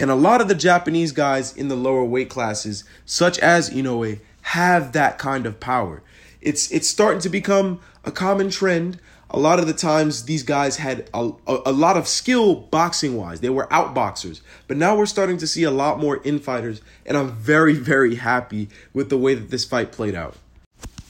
And 0.00 0.10
a 0.10 0.14
lot 0.14 0.40
of 0.40 0.48
the 0.48 0.54
Japanese 0.54 1.12
guys 1.12 1.54
in 1.54 1.68
the 1.68 1.76
lower 1.76 2.04
weight 2.04 2.30
classes, 2.30 2.84
such 3.04 3.38
as 3.38 3.70
Inoue, 3.70 4.18
have 4.42 4.92
that 4.92 5.18
kind 5.18 5.46
of 5.46 5.60
power. 5.60 6.02
It's 6.40 6.72
it's 6.72 6.88
starting 6.88 7.20
to 7.20 7.28
become 7.28 7.80
a 8.04 8.10
common 8.10 8.50
trend 8.50 8.98
a 9.32 9.38
lot 9.38 9.60
of 9.60 9.66
the 9.66 9.72
times 9.72 10.24
these 10.24 10.42
guys 10.42 10.76
had 10.76 11.08
a, 11.14 11.30
a, 11.46 11.58
a, 11.66 11.72
lot 11.72 11.96
of 11.96 12.08
skill 12.08 12.56
boxing 12.56 13.16
wise. 13.16 13.40
They 13.40 13.48
were 13.48 13.66
outboxers. 13.68 14.40
But 14.66 14.76
now 14.76 14.96
we're 14.96 15.06
starting 15.06 15.38
to 15.38 15.46
see 15.46 15.62
a 15.62 15.70
lot 15.70 16.00
more 16.00 16.16
infighters, 16.24 16.80
and 17.06 17.16
I'm 17.16 17.30
very, 17.36 17.74
very 17.74 18.16
happy 18.16 18.68
with 18.92 19.08
the 19.08 19.16
way 19.16 19.34
that 19.34 19.50
this 19.50 19.64
fight 19.64 19.92
played 19.92 20.16
out. 20.16 20.34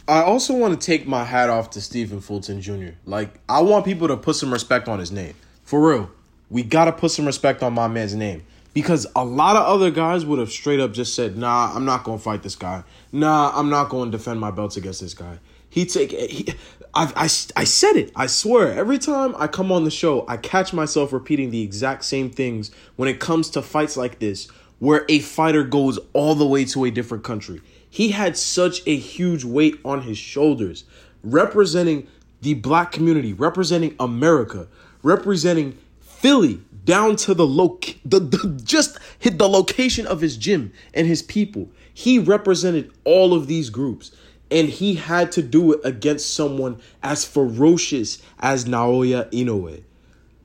I 0.07 0.23
also 0.23 0.55
want 0.55 0.79
to 0.79 0.87
take 0.87 1.07
my 1.07 1.25
hat 1.25 1.49
off 1.49 1.71
to 1.71 1.81
Stephen 1.81 2.21
Fulton 2.21 2.61
Jr. 2.61 2.91
Like, 3.07 3.41
I 3.49 3.63
want 3.63 3.87
people 3.87 4.09
to 4.09 4.17
put 4.17 4.37
some 4.37 4.53
respect 4.53 4.87
on 4.87 4.99
his 4.99 5.11
name. 5.11 5.35
For 5.63 5.81
real. 5.81 6.11
We 6.51 6.63
got 6.63 6.87
to 6.87 6.93
put 6.93 7.13
some 7.13 7.27
respect 7.27 7.63
on 7.63 7.73
my 7.73 7.89
man's 7.89 8.15
name. 8.15 8.45
Because 8.73 9.07
a 9.17 9.25
lot 9.25 9.57
of 9.57 9.67
other 9.67 9.91
guys 9.91 10.25
would 10.25 10.39
have 10.39 10.51
straight 10.51 10.79
up 10.79 10.93
just 10.93 11.15
said, 11.15 11.37
nah, 11.37 11.73
I'm 11.75 11.85
not 11.85 12.05
going 12.05 12.19
to 12.19 12.25
fight 12.25 12.43
this 12.43 12.55
guy. 12.55 12.85
Nah, 13.11 13.53
I'm 13.55 13.69
not 13.69 13.89
going 13.89 14.11
to 14.11 14.17
defend 14.17 14.39
my 14.39 14.51
belts 14.51 14.77
against 14.77 15.01
this 15.01 15.15
guy. 15.15 15.39
He 15.71 15.87
take 15.87 16.11
he, 16.11 16.53
I, 16.95 17.13
I, 17.17 17.25
I 17.25 17.65
said 17.65 17.97
it. 17.97 18.11
I 18.17 18.27
swear. 18.27 18.73
Every 18.73 18.99
time 18.99 19.35
I 19.39 19.47
come 19.47 19.71
on 19.71 19.85
the 19.85 19.91
show, 19.91 20.25
I 20.29 20.37
catch 20.37 20.73
myself 20.73 21.13
repeating 21.13 21.51
the 21.51 21.63
exact 21.63 22.05
same 22.05 22.31
things 22.31 22.71
when 22.97 23.09
it 23.09 23.21
comes 23.21 23.51
to 23.51 23.63
fights 23.63 23.97
like 23.97 24.19
this, 24.19 24.49
where 24.81 25.05
a 25.09 25.21
fighter 25.21 25.63
goes 25.63 25.99
all 26.13 26.35
the 26.35 26.47
way 26.47 26.65
to 26.67 26.85
a 26.85 26.91
different 26.91 27.23
country. 27.23 27.61
He 27.89 28.11
had 28.11 28.37
such 28.37 28.83
a 28.87 28.97
huge 28.97 29.45
weight 29.45 29.77
on 29.85 30.03
his 30.03 30.19
shoulders, 30.19 30.85
representing 31.23 32.07
the 32.41 32.55
black 32.55 32.93
community, 32.93 33.33
representing 33.33 33.95
America, 34.01 34.69
representing 35.03 35.79
Philly 36.01 36.61
down 36.85 37.17
to 37.17 37.35
the 37.35 37.47
loc 37.47 37.87
the, 38.05 38.21
the 38.21 38.61
just 38.65 38.99
hit 39.19 39.39
the 39.39 39.49
location 39.49 40.07
of 40.07 40.21
his 40.21 40.37
gym 40.37 40.73
and 40.95 41.07
his 41.07 41.23
people. 41.23 41.69
He 41.93 42.19
represented 42.19 42.91
all 43.05 43.35
of 43.35 43.47
these 43.47 43.71
groups 43.71 44.13
and 44.51 44.69
he 44.69 44.95
had 44.95 45.31
to 45.33 45.43
do 45.43 45.73
it 45.73 45.81
against 45.85 46.35
someone 46.35 46.81
as 47.03 47.25
ferocious 47.25 48.23
as 48.41 48.65
Naoya 48.65 49.31
Inoue. 49.33 49.83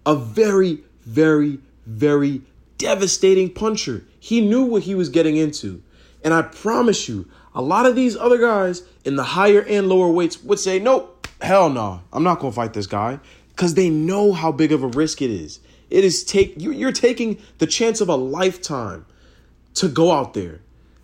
A 0.06 0.16
very 0.16 0.84
very 1.06 1.60
very 1.86 2.42
devastating 2.78 3.50
puncher. 3.50 4.04
He 4.20 4.42
knew 4.42 4.66
what 4.66 4.84
he 4.84 4.96
was 4.96 5.10
getting 5.10 5.38
into. 5.38 5.82
And 6.24 6.34
I 6.34 6.42
promise 6.42 7.08
you, 7.08 7.30
a 7.54 7.62
lot 7.62 7.86
of 7.86 7.96
these 7.96 8.18
other 8.18 8.40
guys 8.40 8.84
in 9.06 9.16
the 9.16 9.24
higher 9.24 9.62
and 9.62 9.88
lower 9.88 10.10
weights 10.10 10.44
would 10.44 10.60
say, 10.60 10.80
nope, 10.80 11.28
hell 11.42 11.70
no, 11.70 12.02
I'm 12.12 12.24
not 12.24 12.40
going 12.40 12.52
to 12.52 12.56
fight 12.56 12.74
this 12.74 12.88
guy 12.88 13.20
because 13.50 13.76
they 13.76 13.90
know 13.90 14.34
how 14.34 14.52
big 14.52 14.72
of 14.72 14.84
a 14.84 14.88
risk 14.88 15.22
it 15.22 15.30
is. 15.30 15.60
It 15.90 16.04
is 16.04 16.24
take 16.24 16.56
you're 16.58 16.92
taking 16.92 17.42
the 17.58 17.68
chance 17.68 18.02
of 18.02 18.10
a 18.10 18.16
lifetime 18.16 19.06
to 19.76 19.88
go 19.88 20.12
out 20.12 20.34
there. 20.34 20.62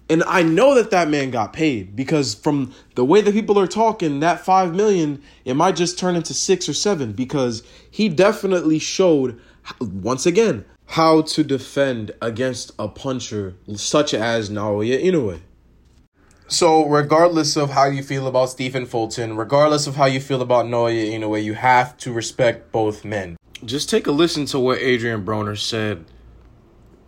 And 0.09 0.23
I 0.27 0.43
know 0.43 0.75
that 0.75 0.91
that 0.91 1.07
man 1.07 1.31
got 1.31 1.53
paid 1.53 1.95
because 1.95 2.35
from 2.35 2.73
the 2.95 3.05
way 3.05 3.21
that 3.21 3.33
people 3.33 3.57
are 3.57 3.67
talking, 3.67 4.19
that 4.19 4.43
5 4.43 4.75
million, 4.75 5.21
it 5.45 5.53
might 5.53 5.77
just 5.77 5.97
turn 5.97 6.17
into 6.17 6.33
6 6.33 6.67
or 6.67 6.73
7 6.73 7.13
because 7.13 7.63
he 7.89 8.09
definitely 8.09 8.77
showed 8.77 9.39
once 9.79 10.25
again 10.25 10.65
how 10.88 11.21
to 11.21 11.43
defend 11.45 12.11
against 12.21 12.73
a 12.77 12.89
puncher 12.89 13.55
such 13.75 14.13
as 14.13 14.50
Naoya 14.50 15.01
Inoue. 15.01 15.39
So, 16.50 16.85
regardless 16.85 17.55
of 17.55 17.69
how 17.69 17.85
you 17.85 18.03
feel 18.03 18.27
about 18.27 18.50
Stephen 18.50 18.85
Fulton, 18.85 19.38
regardless 19.38 19.88
of 19.88 19.95
how 19.95 20.07
you 20.07 20.19
feel 20.19 20.41
about 20.41 20.65
Naoya 20.65 21.13
Inoue, 21.13 21.41
you 21.41 21.53
have 21.53 21.95
to 22.00 22.11
respect 22.11 22.73
both 22.73 23.05
men. 23.05 23.38
Just 23.63 23.89
take 23.89 24.07
a 24.07 24.11
listen 24.11 24.45
to 24.47 24.59
what 24.59 24.79
Adrian 24.79 25.23
Broner 25.23 25.57
said 25.57 26.05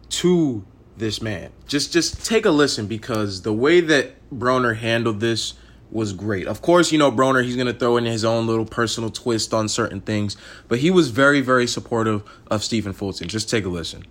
to 0.10 0.64
this 0.98 1.22
man. 1.22 1.52
Just 1.68 1.92
just 1.92 2.26
take 2.26 2.46
a 2.46 2.52
listen 2.52 2.86
because 2.88 3.42
the 3.42 3.54
way 3.54 3.82
that 3.82 4.14
Broner 4.30 4.76
handled 4.76 5.20
this 5.20 5.56
was 5.94 6.14
great. 6.14 6.48
Of 6.48 6.62
course, 6.62 6.92
you 6.92 6.98
know, 6.98 7.12
Broner, 7.12 7.44
he's 7.44 7.56
going 7.56 7.68
to 7.68 7.74
throw 7.74 7.98
in 7.98 8.06
his 8.06 8.26
own 8.26 8.48
little 8.48 8.66
personal 8.66 9.12
twist 9.12 9.54
on 9.54 9.70
certain 9.70 10.02
things, 10.02 10.36
but 10.68 10.80
he 10.80 10.90
was 10.90 11.10
very, 11.10 11.40
very 11.40 11.68
supportive 11.68 12.24
of 12.48 12.64
Stephen 12.64 12.94
Fulton. 12.94 13.28
Just 13.28 13.50
take 13.50 13.66
a 13.66 13.70
listen. 13.70 14.04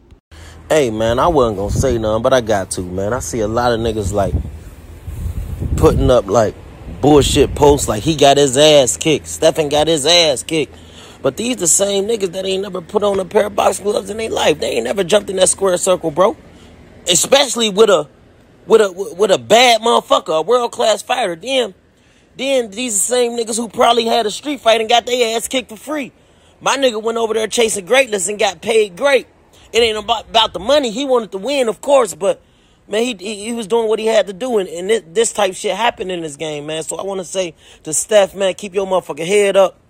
Hey, 0.68 0.90
man, 0.90 1.18
I 1.18 1.26
wasn't 1.26 1.58
going 1.58 1.72
to 1.72 1.78
say 1.78 1.98
nothing, 1.98 2.22
but 2.22 2.32
I 2.32 2.40
got 2.40 2.70
to, 2.72 2.82
man. 2.82 3.12
I 3.12 3.18
see 3.18 3.40
a 3.40 3.48
lot 3.48 3.72
of 3.72 3.80
niggas 3.80 4.12
like 4.12 4.34
putting 5.76 6.10
up 6.10 6.26
like 6.26 6.54
bullshit 7.00 7.54
posts 7.54 7.88
like 7.88 8.02
he 8.04 8.16
got 8.16 8.36
his 8.36 8.56
ass 8.56 8.96
kicked. 8.96 9.26
Stephen 9.26 9.68
got 9.68 9.88
his 9.88 10.06
ass 10.06 10.42
kicked. 10.42 10.74
But 11.22 11.36
these 11.36 11.56
the 11.56 11.68
same 11.68 12.04
niggas 12.04 12.32
that 12.32 12.44
ain't 12.44 12.62
never 12.62 12.80
put 12.80 13.04
on 13.04 13.18
a 13.20 13.24
pair 13.24 13.46
of 13.46 13.54
boxing 13.54 13.84
gloves 13.84 14.10
in 14.10 14.16
their 14.16 14.28
life. 14.28 14.58
They 14.58 14.72
ain't 14.72 14.84
never 14.84 15.04
jumped 15.04 15.30
in 15.30 15.36
that 15.36 15.48
square 15.48 15.76
circle, 15.76 16.10
bro. 16.10 16.36
Especially 17.08 17.70
with 17.70 17.90
a 17.90 18.08
with 18.66 18.80
a 18.80 18.92
with 19.16 19.30
a 19.30 19.38
bad 19.38 19.80
motherfucker, 19.80 20.38
a 20.38 20.42
world 20.42 20.72
class 20.72 21.02
fighter. 21.02 21.36
Then, 21.36 21.74
then 22.36 22.70
these 22.70 22.94
the 22.94 23.00
same 23.00 23.32
niggas 23.38 23.56
who 23.56 23.68
probably 23.68 24.04
had 24.04 24.26
a 24.26 24.30
street 24.30 24.60
fight 24.60 24.80
and 24.80 24.90
got 24.90 25.06
their 25.06 25.36
ass 25.36 25.46
kicked 25.46 25.68
for 25.70 25.76
free. 25.76 26.12
My 26.60 26.76
nigga 26.76 27.02
went 27.02 27.18
over 27.18 27.34
there 27.34 27.46
chasing 27.46 27.86
greatness 27.86 28.28
and 28.28 28.38
got 28.38 28.60
paid 28.60 28.96
great. 28.96 29.26
It 29.72 29.78
ain't 29.78 29.96
about, 29.98 30.28
about 30.28 30.52
the 30.52 30.60
money. 30.60 30.90
He 30.90 31.04
wanted 31.04 31.32
to 31.32 31.38
win, 31.38 31.68
of 31.68 31.80
course, 31.80 32.14
but 32.14 32.40
man, 32.86 33.02
he, 33.02 33.44
he, 33.46 33.52
was 33.52 33.66
doing 33.66 33.88
what 33.88 33.98
he 33.98 34.06
had 34.06 34.26
to 34.26 34.32
do, 34.32 34.58
and, 34.58 34.68
and 34.68 34.90
this, 34.90 35.02
this 35.08 35.32
type 35.32 35.54
shit 35.54 35.74
happened 35.74 36.12
in 36.12 36.20
this 36.20 36.36
game, 36.36 36.66
man. 36.66 36.82
So 36.82 36.96
I 36.96 37.02
want 37.02 37.18
to 37.20 37.24
say 37.24 37.54
to 37.84 37.92
Steph, 37.92 38.34
man, 38.34 38.54
keep 38.54 38.74
your 38.74 38.86
motherfucking 38.86 39.26
head 39.26 39.56
up. 39.56 39.81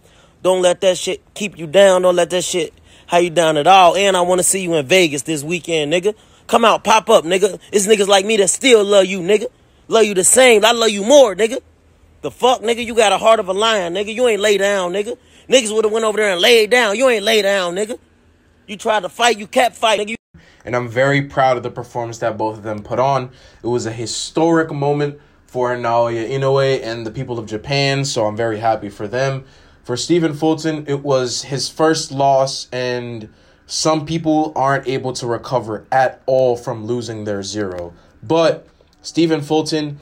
Don't 0.43 0.63
let 0.63 0.81
that 0.81 0.99
shit 0.99 1.23
keep 1.35 1.57
you 1.57 1.67
down. 1.67 2.03
Don't 2.03 2.17
let 2.17 2.31
that 2.31 2.43
shit 2.43 2.75
how 3.07 3.19
you 3.19 3.31
down 3.31 3.57
at 3.57 3.67
all. 3.67 3.97
And 3.97 4.17
I 4.17 4.23
want 4.23 4.41
to 4.41 4.43
see 4.43 4.63
you 4.63 4.75
in 4.75 4.87
Vegas 4.87 5.23
this 5.23 5.45
weekend, 5.45 5.93
nigga. 5.93 6.15
Come 6.47 6.65
out, 6.65 6.83
pop 6.85 7.09
up, 7.09 7.25
nigga. 7.25 7.61
It's 7.73 7.87
niggas 7.87 8.09
like 8.09 8.27
me 8.27 8.37
that 8.39 8.49
still 8.49 8.85
love 8.85 9.07
you, 9.07 9.21
nigga. 9.21 9.47
Love 9.89 10.05
you 10.05 10.15
the 10.15 10.25
same. 10.25 10.65
I 10.65 10.73
love 10.73 10.91
you 10.91 11.05
more, 11.05 11.35
nigga. 11.35 11.61
The 12.23 12.31
fuck, 12.31 12.63
nigga? 12.63 12.85
You 12.85 12.95
got 12.95 13.13
a 13.13 13.19
heart 13.19 13.41
of 13.41 13.49
a 13.49 13.53
lion, 13.53 13.95
nigga. 13.95 14.15
You 14.15 14.27
ain't 14.29 14.41
lay 14.41 14.59
down, 14.59 14.93
nigga. 14.93 15.17
Niggas 15.49 15.75
would 15.75 15.85
have 15.85 15.93
went 15.93 16.05
over 16.05 16.19
there 16.19 16.33
and 16.33 16.41
laid 16.41 16.71
down. 16.71 16.97
You 16.97 17.09
ain't 17.09 17.25
lay 17.25 17.43
down, 17.43 17.75
nigga. 17.75 17.99
You 18.67 18.77
tried 18.77 19.01
to 19.01 19.09
fight, 19.09 19.39
you 19.39 19.47
kept 19.47 19.77
fighting, 19.77 20.09
nigga. 20.09 20.43
And 20.65 20.77
I'm 20.77 20.89
very 20.89 21.23
proud 21.23 21.57
of 21.57 21.63
the 21.63 21.71
performance 21.71 22.19
that 22.19 22.39
both 22.39 22.59
of 22.59 22.63
them 22.63 22.83
put 22.83 22.99
on. 22.99 23.31
It 23.63 23.67
was 23.67 23.87
a 23.87 23.93
historic 23.93 24.73
moment 24.73 25.21
for 25.47 25.77
Naoya 25.77 26.31
Inoue 26.31 26.83
and 26.83 27.05
the 27.05 27.11
people 27.11 27.39
of 27.39 27.47
Japan, 27.47 28.05
so 28.05 28.27
I'm 28.27 28.37
very 28.37 28.59
happy 28.59 28.89
for 28.89 29.09
them. 29.09 29.45
For 29.83 29.97
Stephen 29.97 30.33
Fulton, 30.33 30.85
it 30.87 31.03
was 31.03 31.43
his 31.43 31.69
first 31.69 32.13
loss 32.13 32.69
and 32.73 33.29
some 33.67 34.07
people 34.07 34.53
aren't 34.55 34.87
able 34.87 35.13
to 35.15 35.27
recover 35.27 35.87
at 35.91 36.23
all 36.27 36.57
from 36.57 36.87
losing 36.87 37.25
their 37.25 37.43
zero. 37.43 37.93
But 38.23 38.67
Stephen 39.03 39.41
Fulton, 39.41 39.99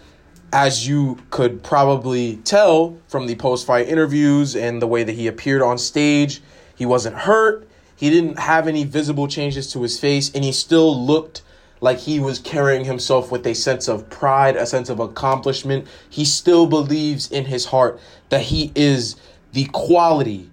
as 0.53 0.87
you 0.87 1.19
could 1.31 1.63
probably 1.63 2.37
tell 2.39 2.99
from 3.09 3.27
the 3.27 3.37
post 3.37 3.67
fight 3.67 3.89
interviews 3.89 4.55
and 4.55 4.83
the 4.83 4.87
way 4.87 5.03
that 5.03 5.15
he 5.15 5.27
appeared 5.27 5.63
on 5.63 5.79
stage, 5.79 6.43
he 6.75 6.85
wasn't 6.85 7.17
hurt. 7.17 7.67
He 7.97 8.11
didn't 8.11 8.39
have 8.39 8.69
any 8.69 8.85
visible 8.85 9.29
changes 9.29 9.73
to 9.73 9.83
his 9.83 9.99
face, 10.01 10.31
and 10.35 10.43
he 10.43 10.53
still 10.53 11.07
looked 11.07 11.43
like 11.81 11.99
he 11.99 12.21
was 12.21 12.39
carrying 12.39 12.85
himself 12.85 13.31
with 13.31 13.47
a 13.47 13.55
sense 13.55 13.89
of 13.89 14.11
pride, 14.11 14.57
a 14.57 14.67
sense 14.67 14.91
of 14.91 15.01
accomplishment. 15.01 15.87
He 16.09 16.25
still 16.25 16.67
believes 16.67 17.31
in 17.31 17.47
his 17.47 17.67
heart 17.67 17.99
that 18.29 18.43
he 18.43 18.73
is 18.75 19.17
the 19.52 19.64
quality 19.66 20.50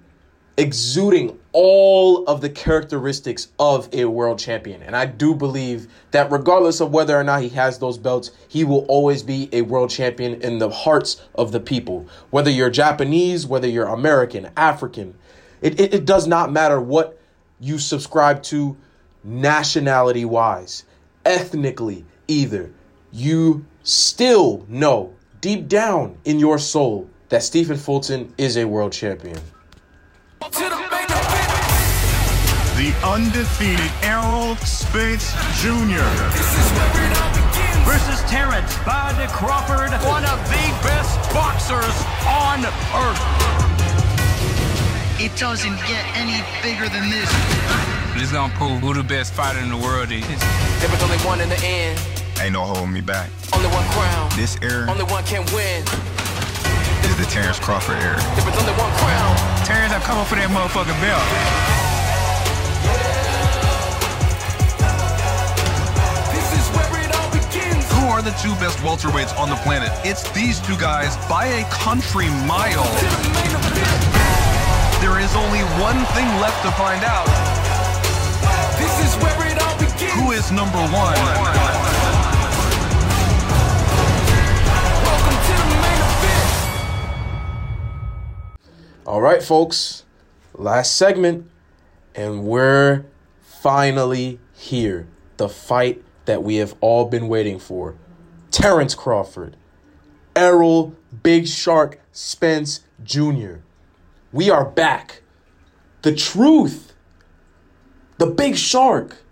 exuding 0.57 1.37
all 1.51 2.25
of 2.25 2.41
the 2.41 2.49
characteristics 2.49 3.49
of 3.59 3.87
a 3.93 4.05
world 4.05 4.39
champion. 4.39 4.81
And 4.81 4.95
I 4.95 5.05
do 5.05 5.35
believe 5.35 5.87
that 6.11 6.31
regardless 6.31 6.81
of 6.81 6.91
whether 6.91 7.15
or 7.15 7.23
not 7.23 7.43
he 7.43 7.49
has 7.49 7.77
those 7.77 7.99
belts, 7.99 8.31
he 8.47 8.63
will 8.63 8.83
always 8.85 9.21
be 9.21 9.49
a 9.53 9.61
world 9.61 9.91
champion 9.91 10.41
in 10.41 10.57
the 10.57 10.69
hearts 10.69 11.21
of 11.35 11.51
the 11.51 11.59
people. 11.59 12.07
Whether 12.31 12.49
you're 12.49 12.71
Japanese, 12.71 13.45
whether 13.45 13.67
you're 13.67 13.85
American, 13.87 14.49
African, 14.57 15.15
it, 15.61 15.79
it, 15.79 15.93
it 15.93 16.05
does 16.05 16.25
not 16.25 16.51
matter 16.51 16.81
what 16.81 17.19
you 17.59 17.77
subscribe 17.77 18.41
to 18.43 18.75
nationality 19.23 20.25
wise, 20.25 20.85
ethnically, 21.23 22.03
either. 22.27 22.71
You 23.11 23.65
still 23.83 24.65
know 24.67 25.13
deep 25.39 25.67
down 25.67 26.17
in 26.25 26.39
your 26.39 26.57
soul 26.57 27.09
that 27.29 27.43
Stephen 27.43 27.77
Fulton 27.77 28.33
is 28.37 28.57
a 28.57 28.65
world 28.65 28.93
champion. 28.93 29.39
The 32.77 32.93
undefeated 33.03 33.91
Errol 34.01 34.55
Spence 34.57 35.33
Jr. 35.59 36.05
versus 37.83 38.21
Terrence 38.29 38.77
Bud 38.85 39.17
Crawford, 39.29 39.91
one 40.07 40.23
of 40.25 40.39
the 40.47 40.65
best 40.83 41.33
boxers 41.33 41.95
on 42.27 42.63
earth. 42.95 43.57
It 45.19 45.35
doesn't 45.35 45.77
get 45.87 46.05
any 46.15 46.43
bigger 46.61 46.87
than 46.87 47.09
this. 47.09 47.29
This 48.13 48.31
gonna 48.31 48.53
prove 48.53 48.79
who 48.81 48.93
the 48.93 49.03
best 49.03 49.33
fighter 49.33 49.59
in 49.59 49.69
the 49.69 49.77
world 49.77 50.11
is. 50.11 50.25
There 50.79 50.89
was 50.89 51.01
only 51.03 51.17
one 51.19 51.41
in 51.41 51.49
the 51.49 51.59
end. 51.63 51.99
Ain't 52.39 52.53
no 52.53 52.61
holding 52.61 52.93
me 52.93 53.01
back. 53.01 53.31
Only 53.53 53.67
one 53.69 53.85
crown. 53.89 54.29
This 54.35 54.57
era 54.61 54.89
Only 54.89 55.05
one 55.05 55.23
can 55.23 55.43
win. 55.53 56.16
The 57.17 57.25
Terrence 57.25 57.57
Crawford 57.57 57.97
era. 57.97 58.21
There 58.37 58.45
was 58.45 58.53
only 58.61 58.77
one 58.77 58.93
crown. 59.01 59.33
Terrence, 59.65 59.91
I'm 59.91 60.05
coming 60.05 60.25
for 60.29 60.37
that 60.37 60.53
motherfucking 60.53 60.99
belt. 61.01 61.25
This 66.29 66.47
is 66.53 66.65
where 66.77 66.93
it 67.01 67.09
all 67.17 67.29
begins. 67.33 67.89
Who 67.97 68.05
are 68.13 68.21
the 68.21 68.37
two 68.37 68.53
best 68.61 68.77
welterweights 68.85 69.33
on 69.33 69.49
the 69.49 69.57
planet? 69.65 69.89
It's 70.05 70.29
these 70.37 70.61
two 70.61 70.77
guys 70.77 71.17
by 71.25 71.49
a 71.57 71.65
country 71.73 72.29
mile. 72.45 72.85
To 72.85 73.05
the 73.09 73.21
main 73.33 73.49
event. 73.65 73.97
There 75.01 75.17
is 75.17 75.33
only 75.33 75.65
one 75.81 75.97
thing 76.13 76.29
left 76.37 76.61
to 76.69 76.71
find 76.77 77.01
out. 77.01 77.25
This 78.77 78.93
is 79.01 79.17
where 79.25 79.33
it 79.49 79.57
all 79.57 79.73
begins. 79.81 80.13
Who 80.21 80.37
is 80.37 80.53
number 80.53 80.77
one? 80.93 81.17
All 89.07 89.21
right, 89.21 89.41
folks, 89.41 90.03
last 90.53 90.97
segment, 90.97 91.49
and 92.13 92.43
we're 92.43 93.05
finally 93.41 94.37
here. 94.53 95.07
The 95.37 95.47
fight 95.47 96.03
that 96.25 96.43
we 96.43 96.57
have 96.57 96.75
all 96.81 97.05
been 97.05 97.29
waiting 97.29 97.57
for 97.57 97.95
Terrence 98.51 98.95
Crawford, 98.95 99.55
Errol 100.35 100.93
Big 101.23 101.47
Shark 101.47 102.01
Spence 102.11 102.81
Jr. 103.01 103.59
We 104.33 104.49
are 104.49 104.65
back. 104.65 105.21
The 106.01 106.13
truth, 106.13 106.91
the 108.17 108.27
Big 108.27 108.57
Shark, 108.57 109.23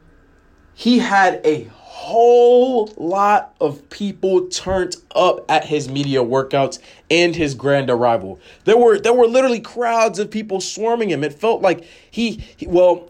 he 0.74 1.00
had 1.00 1.46
a 1.46 1.70
whole 1.96 2.94
lot 2.98 3.56
of 3.62 3.90
people 3.90 4.48
turned 4.50 4.98
up 5.16 5.50
at 5.50 5.64
his 5.64 5.88
media 5.88 6.20
workouts 6.20 6.80
and 7.10 7.34
his 7.34 7.56
grand 7.56 7.90
arrival. 7.90 8.38
There 8.66 8.76
were 8.76 9.00
there 9.00 9.14
were 9.14 9.28
literally 9.28 9.62
crowds 9.62 10.20
of 10.20 10.30
people 10.30 10.60
swarming 10.60 11.10
him. 11.10 11.24
It 11.24 11.34
felt 11.34 11.62
like 11.62 11.86
he, 12.12 12.44
he 12.58 12.68
well, 12.68 13.10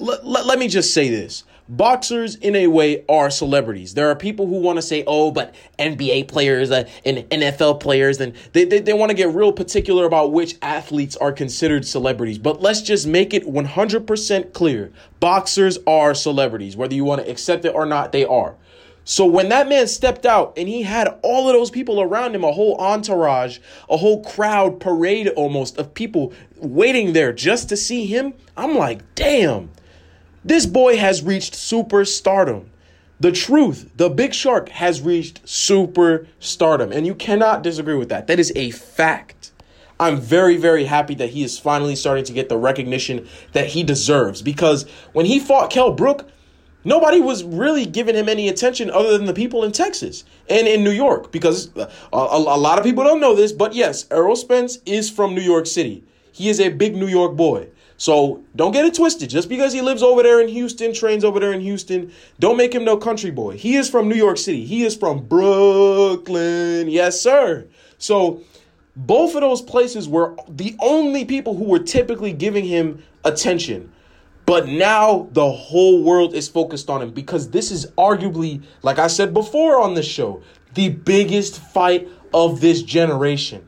let, 0.00 0.26
let, 0.26 0.46
let 0.46 0.58
me 0.58 0.66
just 0.66 0.92
say 0.92 1.08
this. 1.08 1.44
Boxers, 1.66 2.34
in 2.36 2.54
a 2.56 2.66
way, 2.66 3.04
are 3.08 3.30
celebrities. 3.30 3.94
There 3.94 4.10
are 4.10 4.16
people 4.16 4.46
who 4.46 4.60
want 4.60 4.76
to 4.76 4.82
say, 4.82 5.02
oh, 5.06 5.30
but 5.30 5.54
NBA 5.78 6.28
players 6.28 6.70
uh, 6.70 6.88
and 7.06 7.18
NFL 7.30 7.80
players, 7.80 8.20
and 8.20 8.34
they, 8.52 8.64
they, 8.66 8.80
they 8.80 8.92
want 8.92 9.10
to 9.10 9.16
get 9.16 9.34
real 9.34 9.52
particular 9.52 10.04
about 10.04 10.32
which 10.32 10.56
athletes 10.60 11.16
are 11.16 11.32
considered 11.32 11.86
celebrities. 11.86 12.36
But 12.36 12.60
let's 12.60 12.82
just 12.82 13.06
make 13.06 13.32
it 13.32 13.46
100% 13.46 14.52
clear 14.52 14.92
boxers 15.20 15.78
are 15.86 16.14
celebrities. 16.14 16.76
Whether 16.76 16.94
you 16.94 17.04
want 17.04 17.24
to 17.24 17.30
accept 17.30 17.64
it 17.64 17.74
or 17.74 17.86
not, 17.86 18.12
they 18.12 18.26
are. 18.26 18.56
So 19.04 19.26
when 19.26 19.50
that 19.50 19.68
man 19.68 19.86
stepped 19.86 20.24
out 20.24 20.54
and 20.56 20.66
he 20.66 20.82
had 20.82 21.18
all 21.22 21.48
of 21.48 21.54
those 21.54 21.70
people 21.70 22.00
around 22.00 22.34
him, 22.34 22.42
a 22.42 22.52
whole 22.52 22.76
entourage, 22.76 23.58
a 23.88 23.98
whole 23.98 24.24
crowd 24.24 24.80
parade 24.80 25.28
almost 25.28 25.78
of 25.78 25.94
people 25.94 26.32
waiting 26.56 27.12
there 27.12 27.32
just 27.32 27.68
to 27.68 27.76
see 27.76 28.06
him, 28.06 28.34
I'm 28.56 28.76
like, 28.76 29.14
damn. 29.14 29.70
This 30.44 30.66
boy 30.66 30.98
has 30.98 31.22
reached 31.22 31.54
superstardom. 31.54 32.66
The 33.18 33.32
truth, 33.32 33.90
the 33.96 34.10
big 34.10 34.34
shark 34.34 34.68
has 34.68 35.00
reached 35.00 35.42
superstardom, 35.46 36.94
and 36.94 37.06
you 37.06 37.14
cannot 37.14 37.62
disagree 37.62 37.94
with 37.94 38.10
that. 38.10 38.26
That 38.26 38.38
is 38.38 38.52
a 38.54 38.70
fact. 38.70 39.52
I'm 39.98 40.20
very, 40.20 40.58
very 40.58 40.84
happy 40.84 41.14
that 41.14 41.30
he 41.30 41.44
is 41.44 41.58
finally 41.58 41.96
starting 41.96 42.24
to 42.24 42.32
get 42.34 42.50
the 42.50 42.58
recognition 42.58 43.26
that 43.52 43.68
he 43.68 43.82
deserves 43.82 44.42
because 44.42 44.86
when 45.14 45.24
he 45.24 45.38
fought 45.38 45.70
Kell 45.70 45.92
Brook, 45.92 46.28
nobody 46.84 47.20
was 47.20 47.42
really 47.42 47.86
giving 47.86 48.14
him 48.16 48.28
any 48.28 48.48
attention 48.48 48.90
other 48.90 49.16
than 49.16 49.26
the 49.26 49.32
people 49.32 49.64
in 49.64 49.72
Texas 49.72 50.24
and 50.50 50.68
in 50.68 50.84
New 50.84 50.90
York 50.90 51.32
because 51.32 51.74
a, 51.76 51.88
a, 52.12 52.36
a 52.36 52.58
lot 52.58 52.78
of 52.78 52.84
people 52.84 53.04
don't 53.04 53.20
know 53.20 53.34
this, 53.34 53.52
but 53.52 53.72
yes, 53.72 54.06
Errol 54.10 54.36
Spence 54.36 54.78
is 54.84 55.08
from 55.08 55.34
New 55.34 55.40
York 55.40 55.66
City. 55.66 56.04
He 56.32 56.50
is 56.50 56.60
a 56.60 56.68
big 56.68 56.96
New 56.96 57.08
York 57.08 57.36
boy. 57.36 57.68
So 57.96 58.42
don't 58.56 58.72
get 58.72 58.84
it 58.84 58.94
twisted. 58.94 59.30
Just 59.30 59.48
because 59.48 59.72
he 59.72 59.80
lives 59.80 60.02
over 60.02 60.22
there 60.22 60.40
in 60.40 60.48
Houston, 60.48 60.92
trains 60.92 61.24
over 61.24 61.38
there 61.38 61.52
in 61.52 61.60
Houston, 61.60 62.12
don't 62.38 62.56
make 62.56 62.74
him 62.74 62.84
no 62.84 62.96
country 62.96 63.30
boy. 63.30 63.56
He 63.56 63.76
is 63.76 63.88
from 63.88 64.08
New 64.08 64.16
York 64.16 64.38
City. 64.38 64.64
He 64.64 64.84
is 64.84 64.96
from 64.96 65.24
Brooklyn. 65.24 66.88
Yes, 66.88 67.20
sir. 67.20 67.66
So 67.98 68.42
both 68.96 69.34
of 69.34 69.40
those 69.40 69.62
places 69.62 70.08
were 70.08 70.36
the 70.48 70.76
only 70.80 71.24
people 71.24 71.56
who 71.56 71.64
were 71.64 71.78
typically 71.78 72.32
giving 72.32 72.64
him 72.64 73.02
attention. 73.24 73.92
But 74.46 74.68
now 74.68 75.28
the 75.32 75.50
whole 75.50 76.02
world 76.02 76.34
is 76.34 76.48
focused 76.48 76.90
on 76.90 77.00
him 77.00 77.12
because 77.12 77.50
this 77.50 77.70
is 77.70 77.86
arguably, 77.92 78.62
like 78.82 78.98
I 78.98 79.06
said 79.06 79.32
before 79.32 79.80
on 79.80 79.94
this 79.94 80.06
show, 80.06 80.42
the 80.74 80.90
biggest 80.90 81.60
fight 81.60 82.08
of 82.34 82.60
this 82.60 82.82
generation 82.82 83.66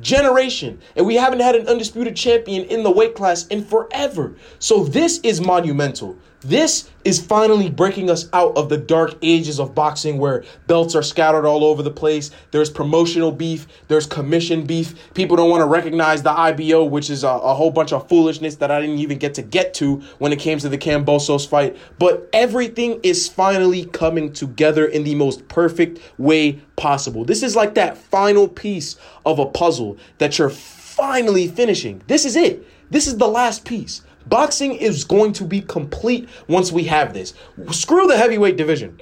generation. 0.00 0.80
And 0.96 1.06
we 1.06 1.16
haven't 1.16 1.40
had 1.40 1.54
an 1.54 1.68
undisputed 1.68 2.16
champion 2.16 2.64
in 2.64 2.82
the 2.82 2.90
weight 2.90 3.14
class 3.14 3.46
in 3.48 3.64
forever. 3.64 4.34
So 4.58 4.84
this 4.84 5.18
is 5.20 5.40
monumental. 5.40 6.16
This 6.44 6.90
is 7.04 7.24
finally 7.24 7.70
breaking 7.70 8.10
us 8.10 8.28
out 8.32 8.56
of 8.56 8.68
the 8.68 8.76
dark 8.76 9.14
ages 9.22 9.60
of 9.60 9.74
boxing 9.74 10.18
where 10.18 10.44
belts 10.66 10.94
are 10.94 11.02
scattered 11.02 11.46
all 11.46 11.64
over 11.64 11.82
the 11.82 11.90
place. 11.90 12.30
There's 12.50 12.70
promotional 12.70 13.30
beef, 13.30 13.66
there's 13.88 14.06
commission 14.06 14.64
beef. 14.64 14.94
People 15.14 15.36
don't 15.36 15.50
want 15.50 15.60
to 15.60 15.66
recognize 15.66 16.22
the 16.22 16.32
IBO, 16.32 16.84
which 16.84 17.10
is 17.10 17.22
a, 17.22 17.28
a, 17.28 17.54
whole 17.54 17.70
bunch 17.70 17.92
of 17.92 18.08
foolishness 18.08 18.56
that 18.56 18.70
I 18.70 18.80
didn't 18.80 18.98
even 18.98 19.18
get 19.18 19.34
to 19.34 19.42
get 19.42 19.74
to 19.74 19.96
when 20.18 20.32
it 20.32 20.38
came 20.38 20.58
to 20.58 20.68
the 20.68 20.78
Kambosos 20.78 21.46
fight. 21.46 21.76
But 21.98 22.28
everything 22.32 22.98
is 23.02 23.28
finally 23.28 23.84
coming 23.86 24.32
together 24.32 24.86
in 24.86 25.04
the 25.04 25.14
most 25.14 25.46
perfect 25.48 26.00
way 26.18 26.60
possible. 26.76 27.24
This 27.24 27.42
is 27.42 27.54
like 27.54 27.74
that 27.74 27.96
final 27.96 28.48
piece 28.48 28.96
of 29.24 29.38
a 29.38 29.46
puzzle 29.46 29.96
that 30.18 30.38
you're 30.38 30.50
finally 30.50 31.46
finishing. 31.48 32.02
This 32.06 32.24
is 32.24 32.36
it. 32.36 32.66
This 32.90 33.06
is 33.06 33.16
the 33.16 33.28
last 33.28 33.64
piece. 33.64 34.02
Boxing 34.26 34.74
is 34.74 35.04
going 35.04 35.32
to 35.34 35.44
be 35.44 35.60
complete 35.60 36.28
once 36.48 36.72
we 36.72 36.84
have 36.84 37.12
this. 37.14 37.34
Screw 37.70 38.06
the 38.06 38.16
heavyweight 38.16 38.56
division. 38.56 39.00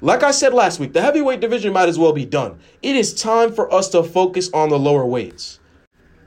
Like 0.00 0.22
I 0.22 0.32
said 0.32 0.52
last 0.52 0.80
week, 0.80 0.92
the 0.92 1.02
heavyweight 1.02 1.40
division 1.40 1.72
might 1.72 1.88
as 1.88 1.98
well 1.98 2.12
be 2.12 2.24
done. 2.24 2.58
It 2.82 2.96
is 2.96 3.14
time 3.14 3.52
for 3.52 3.72
us 3.72 3.88
to 3.90 4.02
focus 4.02 4.50
on 4.52 4.68
the 4.68 4.78
lower 4.78 5.06
weights. 5.06 5.60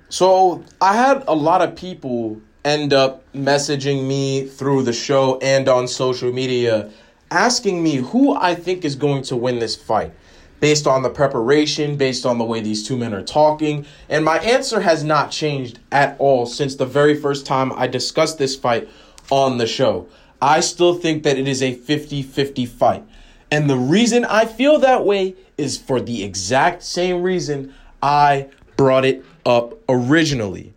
So, 0.08 0.64
I 0.80 0.96
had 0.96 1.24
a 1.28 1.34
lot 1.34 1.62
of 1.62 1.76
people 1.76 2.40
end 2.64 2.94
up 2.94 3.24
messaging 3.34 4.08
me 4.08 4.46
through 4.48 4.84
the 4.84 4.94
show 4.94 5.38
and 5.40 5.68
on 5.68 5.88
social 5.88 6.32
media 6.32 6.90
asking 7.32 7.84
me 7.84 7.98
who 7.98 8.36
I 8.36 8.56
think 8.56 8.86
is 8.86 8.96
going 8.96 9.24
to 9.24 9.36
win 9.36 9.60
this 9.60 9.76
fight 9.76 10.14
based 10.66 10.88
on 10.88 11.04
the 11.04 11.10
preparation, 11.12 11.96
based 11.96 12.26
on 12.26 12.40
the 12.40 12.44
way 12.44 12.60
these 12.60 12.88
two 12.88 12.98
men 12.98 13.14
are 13.14 13.22
talking. 13.22 13.86
And 14.10 14.26
my 14.26 14.40
answer 14.40 14.80
has 14.80 15.04
not 15.04 15.30
changed 15.30 15.78
at 15.92 16.16
all 16.18 16.48
since 16.48 16.74
the 16.74 16.88
very 16.88 17.14
first 17.14 17.46
time 17.46 17.72
I 17.74 17.86
discussed 17.86 18.40
this 18.40 18.56
fight 18.56 18.90
on 19.30 19.60
the 19.60 19.68
show. 19.68 20.08
I 20.42 20.62
still 20.62 20.96
think 20.96 21.22
that 21.22 21.38
it 21.38 21.48
is 21.48 21.62
a 21.62 21.76
50 21.76 22.24
50 22.24 22.66
fight. 22.66 23.04
And 23.52 23.70
the 23.70 23.78
reason 23.78 24.26
I 24.26 24.46
feel 24.46 24.80
that 24.80 25.06
way 25.06 25.36
is 25.56 25.78
for 25.78 26.02
the 26.02 26.24
exact 26.24 26.82
same 26.82 27.22
reason 27.22 27.72
I 28.02 28.48
brought 28.76 29.06
it 29.06 29.24
up 29.46 29.76
originally. 29.88 30.74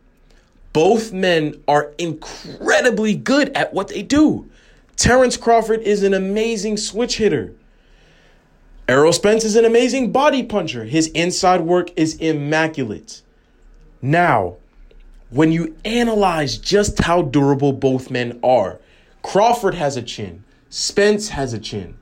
Both 0.75 1.15
men 1.15 1.63
are 1.67 1.95
incredibly 1.97 3.15
good 3.15 3.49
at 3.57 3.73
what 3.73 3.89
they 3.89 4.03
do. 4.03 4.51
Terrence 4.97 5.39
Crawford 5.39 5.81
is 5.81 6.03
an 6.03 6.13
amazing 6.13 6.77
switch 6.77 7.17
hitter. 7.17 7.55
Errol 8.89 9.13
Spence 9.13 9.45
is 9.45 9.55
an 9.55 9.67
amazing 9.67 10.13
body 10.13 10.43
puncher. 10.43 10.85
His 10.85 11.09
inside 11.09 11.61
work 11.61 11.91
is 11.95 12.15
immaculate. 12.15 13.21
Now, 14.01 14.57
when 15.29 15.53
you 15.53 15.77
analyze 15.85 16.57
just 16.57 16.99
how 17.01 17.21
durable 17.21 17.75
both 17.75 18.11
men 18.11 18.41
are, 18.43 18.81
Crawford 19.23 19.75
has 19.75 19.99
a 19.99 20.03
chin, 20.03 20.43
Spence 20.71 21.29
has 21.29 21.53
a 21.53 21.59
chin. 21.59 21.99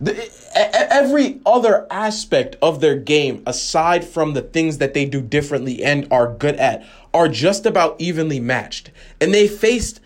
The, 0.00 0.30
every 0.54 1.42
other 1.44 1.86
aspect 1.90 2.56
of 2.62 2.80
their 2.80 2.96
game, 2.96 3.42
aside 3.46 4.02
from 4.02 4.32
the 4.32 4.40
things 4.40 4.78
that 4.78 4.94
they 4.94 5.04
do 5.04 5.20
differently 5.20 5.84
and 5.84 6.08
are 6.10 6.32
good 6.32 6.56
at, 6.56 6.86
are 7.12 7.28
just 7.28 7.66
about 7.66 8.00
evenly 8.00 8.40
matched. 8.40 8.90
And 9.20 9.34
they 9.34 9.46
faced 9.46 10.00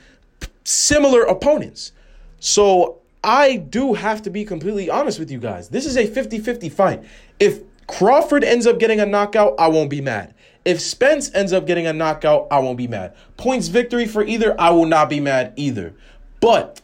similar 0.65 1.23
opponents. 1.23 1.93
So 2.41 3.03
I 3.25 3.57
do 3.57 3.95
have 3.95 4.23
to 4.23 4.31
be 4.31 4.45
completely 4.45 4.91
honest 4.91 5.19
with 5.19 5.31
you 5.31 5.39
guys. 5.39 5.71
This 5.71 5.87
is 5.87 5.97
a 5.97 6.07
50 6.07 6.39
50 6.39 6.69
fight. 6.69 7.03
If 7.41 7.63
Crawford 7.87 8.45
ends 8.45 8.67
up 8.67 8.79
getting 8.79 9.01
a 9.01 9.07
knockout, 9.07 9.55
I 9.59 9.69
won't 9.69 9.91
be 9.91 10.01
mad. 10.01 10.35
If 10.65 10.81
Spence 10.81 11.35
ends 11.35 11.53
up 11.53 11.67
getting 11.67 11.87
a 11.87 11.93
knockout, 11.93 12.49
I 12.51 12.59
won't 12.59 12.79
be 12.79 12.87
mad. 12.87 13.15
Points 13.37 13.69
victory 13.69 14.07
for 14.07 14.25
either, 14.25 14.59
I 14.61 14.71
will 14.71 14.87
not 14.87 15.11
be 15.11 15.21
mad 15.21 15.53
either. 15.57 15.95
But 16.41 16.81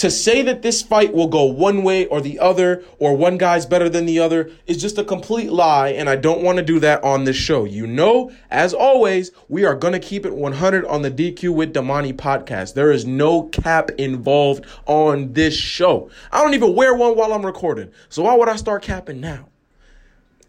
to 0.00 0.10
say 0.10 0.40
that 0.40 0.62
this 0.62 0.80
fight 0.80 1.12
will 1.12 1.26
go 1.26 1.44
one 1.44 1.82
way 1.82 2.06
or 2.06 2.22
the 2.22 2.38
other, 2.38 2.82
or 2.98 3.14
one 3.14 3.36
guy's 3.36 3.66
better 3.66 3.86
than 3.86 4.06
the 4.06 4.18
other, 4.18 4.50
is 4.66 4.80
just 4.80 4.96
a 4.96 5.04
complete 5.04 5.52
lie, 5.52 5.90
and 5.90 6.08
I 6.08 6.16
don't 6.16 6.40
want 6.40 6.56
to 6.56 6.64
do 6.64 6.80
that 6.80 7.04
on 7.04 7.24
this 7.24 7.36
show. 7.36 7.66
You 7.66 7.86
know, 7.86 8.32
as 8.50 8.72
always, 8.72 9.30
we 9.50 9.66
are 9.66 9.74
going 9.74 9.92
to 9.92 9.98
keep 9.98 10.24
it 10.24 10.34
100 10.34 10.86
on 10.86 11.02
the 11.02 11.10
DQ 11.10 11.54
with 11.54 11.74
Damani 11.74 12.14
podcast. 12.14 12.72
There 12.72 12.90
is 12.90 13.04
no 13.04 13.42
cap 13.42 13.90
involved 13.98 14.64
on 14.86 15.34
this 15.34 15.54
show. 15.54 16.08
I 16.32 16.42
don't 16.42 16.54
even 16.54 16.74
wear 16.74 16.94
one 16.94 17.14
while 17.14 17.34
I'm 17.34 17.44
recording, 17.44 17.90
so 18.08 18.22
why 18.22 18.34
would 18.34 18.48
I 18.48 18.56
start 18.56 18.82
capping 18.82 19.20
now? 19.20 19.50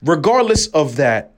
Regardless 0.01 0.67
of 0.67 0.95
that, 0.95 1.33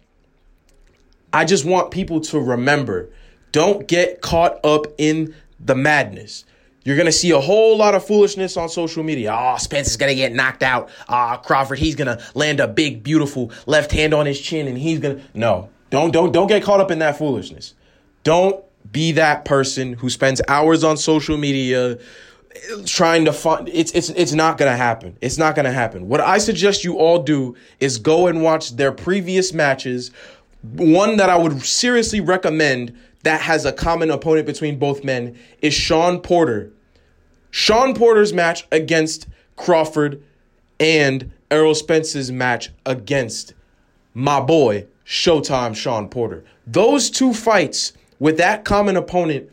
I 1.34 1.46
just 1.46 1.66
want 1.66 1.90
people 1.90 2.22
to 2.22 2.40
remember 2.40 3.10
don't 3.52 3.88
get 3.88 4.22
caught 4.22 4.64
up 4.64 4.86
in 5.00 5.34
the 5.60 5.74
madness. 5.74 6.46
You're 6.84 6.98
going 6.98 7.06
to 7.06 7.12
see 7.14 7.32
a 7.32 7.40
whole 7.40 7.78
lot 7.78 7.96
of 7.96 8.06
foolishness 8.06 8.58
on 8.58 8.68
social 8.70 9.04
media. 9.04 9.34
Oh, 9.34 9.56
Spence 9.58 9.90
is 9.90 9.98
going 9.98 10.10
to 10.10 10.16
get 10.16 10.34
knocked 10.34 10.64
out. 10.64 10.90
Ah, 11.08 11.36
oh, 11.36 11.42
Crawford, 11.42 11.80
he's 11.80 11.96
going 11.96 12.16
to 12.16 12.24
land 12.34 12.60
a 12.60 12.68
big, 12.68 13.04
beautiful 13.04 13.52
left 13.66 13.92
hand 13.92 14.14
on 14.14 14.26
his 14.26 14.40
chin 14.40 14.68
and 14.68 14.78
he's 14.78 15.00
going 15.00 15.18
to 15.18 15.24
No. 15.34 15.70
Don't 15.90 16.12
don't 16.12 16.32
don't 16.32 16.48
get 16.48 16.64
caught 16.64 16.80
up 16.80 16.90
in 16.90 16.98
that 17.00 17.20
foolishness. 17.20 17.76
Don't 18.24 18.64
be 18.92 19.12
that 19.12 19.46
person 19.46 19.94
who 19.94 20.10
spends 20.10 20.42
hours 20.48 20.84
on 20.84 20.98
social 20.98 21.38
media 21.38 22.00
trying 22.86 23.26
to 23.26 23.34
find 23.34 23.70
it's 23.70 23.92
it's 23.92 24.10
it's 24.10 24.34
not 24.34 24.58
going 24.58 24.72
to 24.72 24.76
happen. 24.76 25.16
It's 25.22 25.38
not 25.38 25.54
going 25.54 25.66
to 25.66 25.72
happen. 25.72 26.08
What 26.08 26.20
I 26.20 26.40
suggest 26.40 26.84
you 26.84 26.98
all 26.98 27.22
do 27.22 27.56
is 27.80 28.00
go 28.00 28.26
and 28.26 28.42
watch 28.42 28.76
their 28.76 28.92
previous 28.92 29.54
matches. 29.54 30.10
One 30.64 31.18
that 31.18 31.30
I 31.30 31.38
would 31.38 31.62
seriously 31.62 32.22
recommend 32.22 32.98
that 33.24 33.42
has 33.42 33.66
a 33.66 33.74
common 33.74 34.12
opponent 34.12 34.46
between 34.46 34.78
both 34.78 35.04
men 35.04 35.38
is 35.62 35.74
Sean 35.74 36.20
Porter. 36.20 36.72
Sean 37.52 37.96
Porter's 37.96 38.34
match 38.34 38.68
against 38.72 39.28
Crawford 39.56 40.22
and 40.80 41.32
Errol 41.50 41.76
Spence's 41.76 42.32
match 42.32 42.70
against 42.86 43.54
my 44.14 44.40
boy, 44.40 44.86
Showtime 45.06 45.76
Sean 45.76 46.10
Porter. 46.10 46.44
Those 46.68 47.10
two 47.10 47.34
fights 47.34 47.94
with 48.20 48.38
that 48.38 48.66
common 48.66 48.96
opponent 48.98 49.50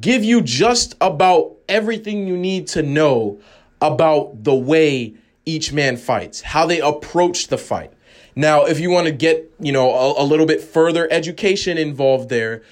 give 0.00 0.24
you 0.24 0.40
just 0.40 0.94
about 1.00 1.52
everything 1.68 2.26
you 2.26 2.36
need 2.36 2.66
to 2.68 2.82
know 2.82 3.40
about 3.80 4.44
the 4.44 4.54
way 4.54 5.14
each 5.44 5.72
man 5.72 5.96
fights, 5.96 6.40
how 6.40 6.66
they 6.66 6.80
approach 6.80 7.48
the 7.48 7.58
fight. 7.58 7.92
Now, 8.34 8.64
if 8.64 8.80
you 8.80 8.90
want 8.90 9.06
to 9.08 9.12
get, 9.12 9.52
you 9.58 9.72
know, 9.72 9.92
a, 9.92 10.22
a 10.22 10.24
little 10.24 10.46
bit 10.46 10.62
further 10.62 11.08
education 11.10 11.76
involved 11.76 12.28
there, 12.28 12.62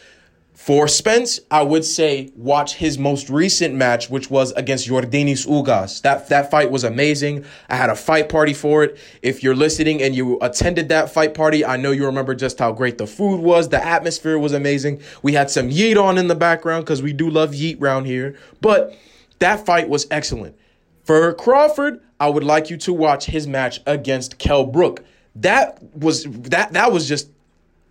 for 0.60 0.86
Spence, 0.88 1.40
I 1.50 1.62
would 1.62 1.86
say 1.86 2.30
watch 2.36 2.74
his 2.74 2.98
most 2.98 3.30
recent 3.30 3.74
match, 3.74 4.10
which 4.10 4.28
was 4.28 4.52
against 4.52 4.86
Yordenis 4.86 5.46
Ugas. 5.46 6.02
That 6.02 6.28
that 6.28 6.50
fight 6.50 6.70
was 6.70 6.84
amazing. 6.84 7.46
I 7.70 7.76
had 7.76 7.88
a 7.88 7.96
fight 7.96 8.28
party 8.28 8.52
for 8.52 8.84
it. 8.84 8.98
If 9.22 9.42
you're 9.42 9.54
listening 9.54 10.02
and 10.02 10.14
you 10.14 10.38
attended 10.42 10.90
that 10.90 11.10
fight 11.10 11.32
party, 11.32 11.64
I 11.64 11.78
know 11.78 11.92
you 11.92 12.04
remember 12.04 12.34
just 12.34 12.58
how 12.58 12.72
great 12.72 12.98
the 12.98 13.06
food 13.06 13.40
was. 13.40 13.70
The 13.70 13.82
atmosphere 13.82 14.38
was 14.38 14.52
amazing. 14.52 15.00
We 15.22 15.32
had 15.32 15.50
some 15.50 15.70
yeet 15.70 15.96
on 15.96 16.18
in 16.18 16.28
the 16.28 16.34
background 16.34 16.84
because 16.84 17.00
we 17.00 17.14
do 17.14 17.30
love 17.30 17.52
yeet 17.52 17.78
round 17.80 18.06
here. 18.06 18.36
But 18.60 18.94
that 19.38 19.64
fight 19.64 19.88
was 19.88 20.06
excellent. 20.10 20.58
For 21.04 21.32
Crawford, 21.32 22.02
I 22.20 22.28
would 22.28 22.44
like 22.44 22.68
you 22.68 22.76
to 22.76 22.92
watch 22.92 23.24
his 23.24 23.46
match 23.46 23.80
against 23.86 24.36
Kell 24.36 24.66
Brook. 24.66 25.06
That 25.36 25.82
was 25.94 26.24
that 26.24 26.74
that 26.74 26.92
was 26.92 27.08
just 27.08 27.30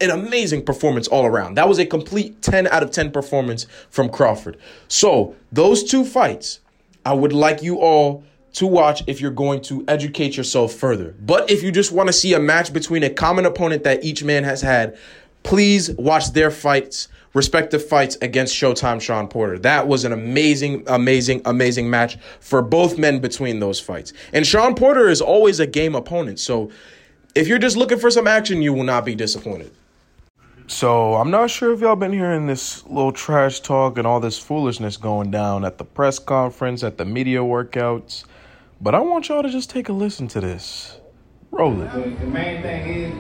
an 0.01 0.11
amazing 0.11 0.63
performance 0.63 1.07
all 1.07 1.25
around. 1.25 1.55
That 1.55 1.67
was 1.67 1.79
a 1.79 1.85
complete 1.85 2.41
10 2.41 2.67
out 2.67 2.83
of 2.83 2.91
10 2.91 3.11
performance 3.11 3.65
from 3.89 4.09
Crawford. 4.09 4.57
So, 4.87 5.35
those 5.51 5.83
two 5.83 6.05
fights, 6.05 6.59
I 7.05 7.13
would 7.13 7.33
like 7.33 7.61
you 7.61 7.79
all 7.79 8.23
to 8.53 8.65
watch 8.65 9.03
if 9.07 9.21
you're 9.21 9.31
going 9.31 9.61
to 9.61 9.83
educate 9.87 10.35
yourself 10.35 10.73
further. 10.73 11.15
But 11.19 11.49
if 11.49 11.63
you 11.63 11.71
just 11.71 11.91
want 11.91 12.07
to 12.07 12.13
see 12.13 12.33
a 12.33 12.39
match 12.39 12.73
between 12.73 13.03
a 13.03 13.09
common 13.09 13.45
opponent 13.45 13.83
that 13.83 14.03
each 14.03 14.23
man 14.23 14.43
has 14.43 14.61
had, 14.61 14.97
please 15.43 15.91
watch 15.91 16.33
their 16.33 16.49
fights, 16.49 17.09
respective 17.33 17.85
fights 17.85 18.17
against 18.21 18.55
Showtime 18.55 19.01
Sean 19.01 19.27
Porter. 19.27 19.59
That 19.59 19.87
was 19.87 20.03
an 20.03 20.13
amazing, 20.13 20.83
amazing, 20.87 21.41
amazing 21.45 21.89
match 21.89 22.17
for 22.39 22.61
both 22.61 22.97
men 22.97 23.19
between 23.19 23.59
those 23.59 23.79
fights. 23.79 24.13
And 24.33 24.45
Sean 24.45 24.75
Porter 24.75 25.07
is 25.09 25.21
always 25.21 25.59
a 25.59 25.67
game 25.67 25.95
opponent. 25.95 26.39
So, 26.39 26.71
if 27.35 27.47
you're 27.47 27.59
just 27.59 27.77
looking 27.77 27.99
for 27.99 28.09
some 28.09 28.27
action, 28.27 28.61
you 28.61 28.73
will 28.73 28.83
not 28.83 29.05
be 29.05 29.13
disappointed. 29.13 29.71
So 30.69 31.15
I'm 31.15 31.31
not 31.31 31.49
sure 31.49 31.73
if 31.73 31.79
y'all 31.81 31.95
been 31.95 32.13
hearing 32.13 32.45
this 32.45 32.85
little 32.85 33.11
trash 33.11 33.59
talk 33.59 33.97
and 33.97 34.05
all 34.05 34.19
this 34.19 34.37
foolishness 34.37 34.97
going 34.97 35.31
down 35.31 35.65
at 35.65 35.79
the 35.79 35.83
press 35.83 36.19
conference, 36.19 36.83
at 36.83 36.99
the 36.99 37.05
media 37.05 37.39
workouts, 37.39 38.23
but 38.79 38.93
I 38.93 38.99
want 38.99 39.29
y'all 39.29 39.41
to 39.41 39.49
just 39.49 39.71
take 39.71 39.89
a 39.89 39.93
listen 39.93 40.27
to 40.27 40.39
this. 40.39 40.99
Roll 41.49 41.81
it. 41.81 41.91
The 41.91 42.27
main 42.27 42.61
thing 42.61 42.87
is, 42.87 43.15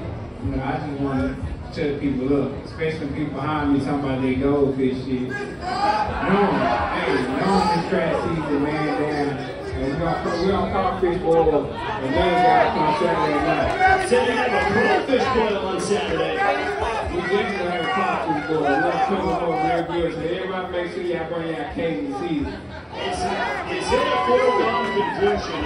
you 0.45 0.51
know, 0.51 0.63
I 0.63 0.77
just 0.77 1.01
want 1.01 1.21
to 1.21 1.71
tell 1.73 1.99
people, 1.99 2.27
look, 2.27 2.65
especially 2.65 3.07
people 3.07 3.33
behind 3.33 3.73
me 3.73 3.79
talking 3.79 3.99
about 3.99 4.21
their 4.21 4.35
goldfish 4.35 5.03
shit. 5.05 5.29
No, 5.29 5.35
hey, 5.35 7.13
no, 7.33 7.49
this 7.73 7.89
trash 7.89 8.13
season, 8.29 8.63
man, 8.63 9.01
damn. 9.01 9.59
And 9.73 9.93
we 9.93 9.99
don't, 9.99 10.41
we 10.41 10.47
don't 10.51 10.71
call 10.71 10.99
fish 10.99 11.19
boil. 11.19 11.65
Another 11.65 12.11
guy 12.13 12.69
come 12.75 12.93
Saturday 12.99 13.39
night. 13.43 14.07
Said 14.07 14.27
they 14.27 14.35
have 14.35 14.53
a 14.53 15.07
crawfish 15.07 15.27
boil 15.33 15.65
on 15.65 15.81
Saturday. 15.81 16.98
Definitely 17.19 17.69
have 17.69 17.85
a 17.85 19.05
come 19.09 19.27
over 19.27 19.51
real 19.51 19.83
good. 19.87 20.13
So 20.13 20.21
everybody 20.21 20.71
make 20.71 20.91
sure 20.93 21.03
y'all 21.03 21.33
bring 21.33 21.53
y'all 21.53 21.73
cake 21.73 21.99
and 21.99 22.15
season. 22.15 22.61
It's, 22.93 23.19
is 23.19 23.93
it 23.93 24.07
a 24.07 24.25
foregone 24.25 24.87
conclusion 24.95 25.61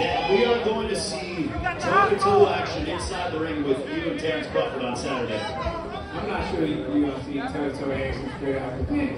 that 0.00 0.30
we 0.30 0.44
are 0.46 0.64
going 0.64 0.88
to 0.88 0.96
see 0.98 1.50
toe-to-toe 1.80 2.48
action 2.48 2.86
inside 2.86 3.32
the 3.32 3.40
ring 3.40 3.62
with 3.62 3.78
you 3.88 4.10
and 4.10 4.20
Terrence 4.20 4.46
Crawford 4.48 4.84
on 4.84 4.96
Saturday? 4.96 5.38
I'm 5.38 6.28
not 6.28 6.50
sure 6.50 6.64
you're 6.64 6.86
going 6.86 7.12
to 7.12 7.24
see 7.24 7.34
toe-to-toe 7.34 7.92
action 7.92 8.30
straight 8.38 8.56
out 8.56 8.78
the 8.78 8.94
gate. 8.94 9.16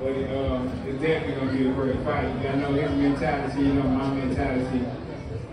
But 0.00 0.12
um, 0.36 0.68
it's 0.86 1.00
definitely 1.00 1.34
going 1.34 1.48
to 1.48 1.56
be 1.56 1.68
a 1.68 1.72
great 1.72 2.04
fight. 2.04 2.42
To 2.42 2.56
know 2.56 2.72
his 2.72 2.90
mentality, 2.90 3.62
you 3.62 3.74
know 3.74 3.84
my 3.84 4.12
mentality. 4.12 4.84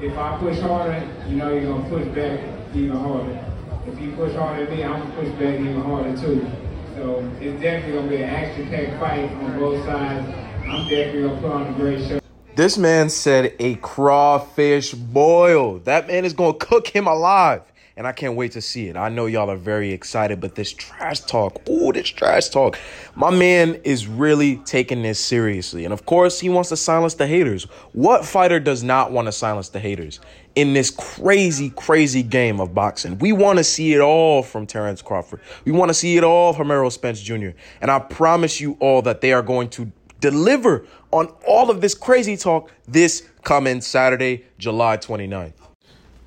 If 0.01 0.17
I 0.17 0.37
push 0.37 0.59
harder, 0.59 1.07
you 1.27 1.35
know 1.35 1.53
you're 1.53 1.65
going 1.65 1.83
to 1.83 1.89
push 1.89 2.07
back 2.15 2.39
even 2.73 2.97
harder. 2.97 3.50
If 3.87 3.99
you 3.99 4.11
push 4.11 4.33
harder 4.33 4.65
than 4.65 4.77
me, 4.77 4.83
I'm 4.83 5.01
to 5.01 5.17
push 5.17 5.29
back 5.29 5.59
even 5.59 5.81
harder 5.81 6.15
too. 6.15 6.47
So 6.95 7.27
it's 7.39 7.59
definitely 7.59 8.01
to 8.01 8.07
be 8.07 8.17
an 8.17 8.29
action-packed 8.29 8.99
fight 8.99 9.31
on 9.31 9.59
both 9.59 9.83
sides. 9.85 10.27
I'm 10.67 10.87
definitely 10.87 11.23
to 11.23 11.35
put 11.41 11.51
on 11.51 11.67
a 11.67 11.73
great 11.73 12.07
show. 12.07 12.19
This 12.55 12.77
man 12.77 13.09
said 13.09 13.55
a 13.59 13.75
crawfish 13.75 14.93
boil. 14.93 15.79
That 15.79 16.05
man 16.07 16.25
is 16.25 16.33
going 16.33 16.59
to 16.59 16.65
cook 16.65 16.87
him 16.89 17.07
alive. 17.07 17.63
And 17.97 18.07
I 18.07 18.13
can't 18.13 18.35
wait 18.35 18.53
to 18.53 18.61
see 18.61 18.87
it. 18.87 18.95
I 18.95 19.09
know 19.09 19.25
y'all 19.25 19.51
are 19.51 19.57
very 19.57 19.91
excited, 19.91 20.39
but 20.39 20.55
this 20.55 20.71
trash 20.71 21.19
talk, 21.19 21.61
ooh, 21.69 21.91
this 21.91 22.07
trash 22.07 22.49
talk. 22.49 22.79
My 23.15 23.29
man 23.29 23.75
is 23.83 24.07
really 24.07 24.57
taking 24.57 25.01
this 25.03 25.19
seriously. 25.19 25.83
And 25.85 25.93
of 25.93 26.05
course, 26.05 26.39
he 26.39 26.49
wants 26.49 26.69
to 26.69 26.77
silence 26.77 27.15
the 27.15 27.27
haters. 27.27 27.65
What 27.91 28.25
fighter 28.25 28.59
does 28.59 28.81
not 28.81 29.11
want 29.11 29.27
to 29.27 29.31
silence 29.31 29.69
the 29.69 29.79
haters 29.79 30.19
in 30.55 30.73
this 30.73 30.89
crazy, 30.89 31.69
crazy 31.69 32.23
game 32.23 32.59
of 32.59 32.73
boxing? 32.73 33.17
We 33.19 33.31
want 33.31 33.57
to 33.57 33.63
see 33.63 33.93
it 33.93 34.01
all 34.01 34.43
from 34.43 34.67
Terrence 34.67 35.01
Crawford. 35.01 35.41
We 35.65 35.71
want 35.71 35.89
to 35.89 35.93
see 35.93 36.17
it 36.17 36.23
all 36.23 36.53
from 36.53 36.71
Errol 36.71 36.91
Spence 36.91 37.21
Jr. 37.21 37.49
And 37.81 37.91
I 37.91 37.99
promise 37.99 38.59
you 38.59 38.77
all 38.79 39.01
that 39.03 39.21
they 39.21 39.33
are 39.33 39.41
going 39.41 39.69
to 39.71 39.91
deliver 40.19 40.85
on 41.11 41.27
all 41.45 41.69
of 41.69 41.81
this 41.81 41.93
crazy 41.93 42.37
talk 42.37 42.71
this 42.87 43.27
coming 43.43 43.81
Saturday, 43.81 44.45
July 44.57 44.97
29th. 44.97 45.53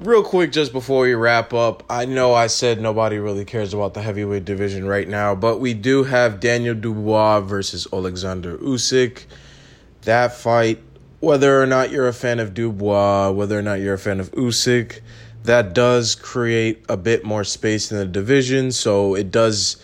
Real 0.01 0.25
quick, 0.25 0.51
just 0.51 0.73
before 0.73 1.03
we 1.03 1.15
wrap 1.15 1.55
up, 1.55 1.85
I 1.89 2.05
know 2.05 2.35
I 2.35 2.49
said 2.49 2.81
nobody 2.81 3.19
really 3.19 3.45
cares 3.45 3.73
about 3.73 3.95
the 3.95 4.03
heavyweight 4.03 4.45
division 4.45 4.87
right 4.87 5.09
now, 5.09 5.37
but 5.37 5.61
we 5.61 5.73
do 5.73 6.03
have 6.03 6.41
Daniel 6.41 6.75
Dubois 6.75 7.41
versus 7.41 7.87
Alexander 7.93 8.59
Usyk. 8.59 9.25
That 10.03 10.35
fight, 10.35 10.83
whether 11.25 11.61
or 11.61 11.67
not 11.67 11.91
you're 11.91 12.09
a 12.09 12.13
fan 12.13 12.39
of 12.41 12.55
Dubois, 12.55 13.31
whether 13.31 13.59
or 13.59 13.63
not 13.63 13.81
you're 13.81 13.95
a 13.95 13.99
fan 13.99 14.21
of 14.21 14.31
Usyk, 14.33 15.01
that 15.45 15.75
does 15.75 16.15
create 16.15 16.85
a 16.89 16.97
bit 16.97 17.25
more 17.25 17.45
space 17.45 17.91
in 17.91 17.99
the 17.99 18.07
division, 18.07 18.73
so 18.73 19.15
it 19.15 19.31
does 19.31 19.77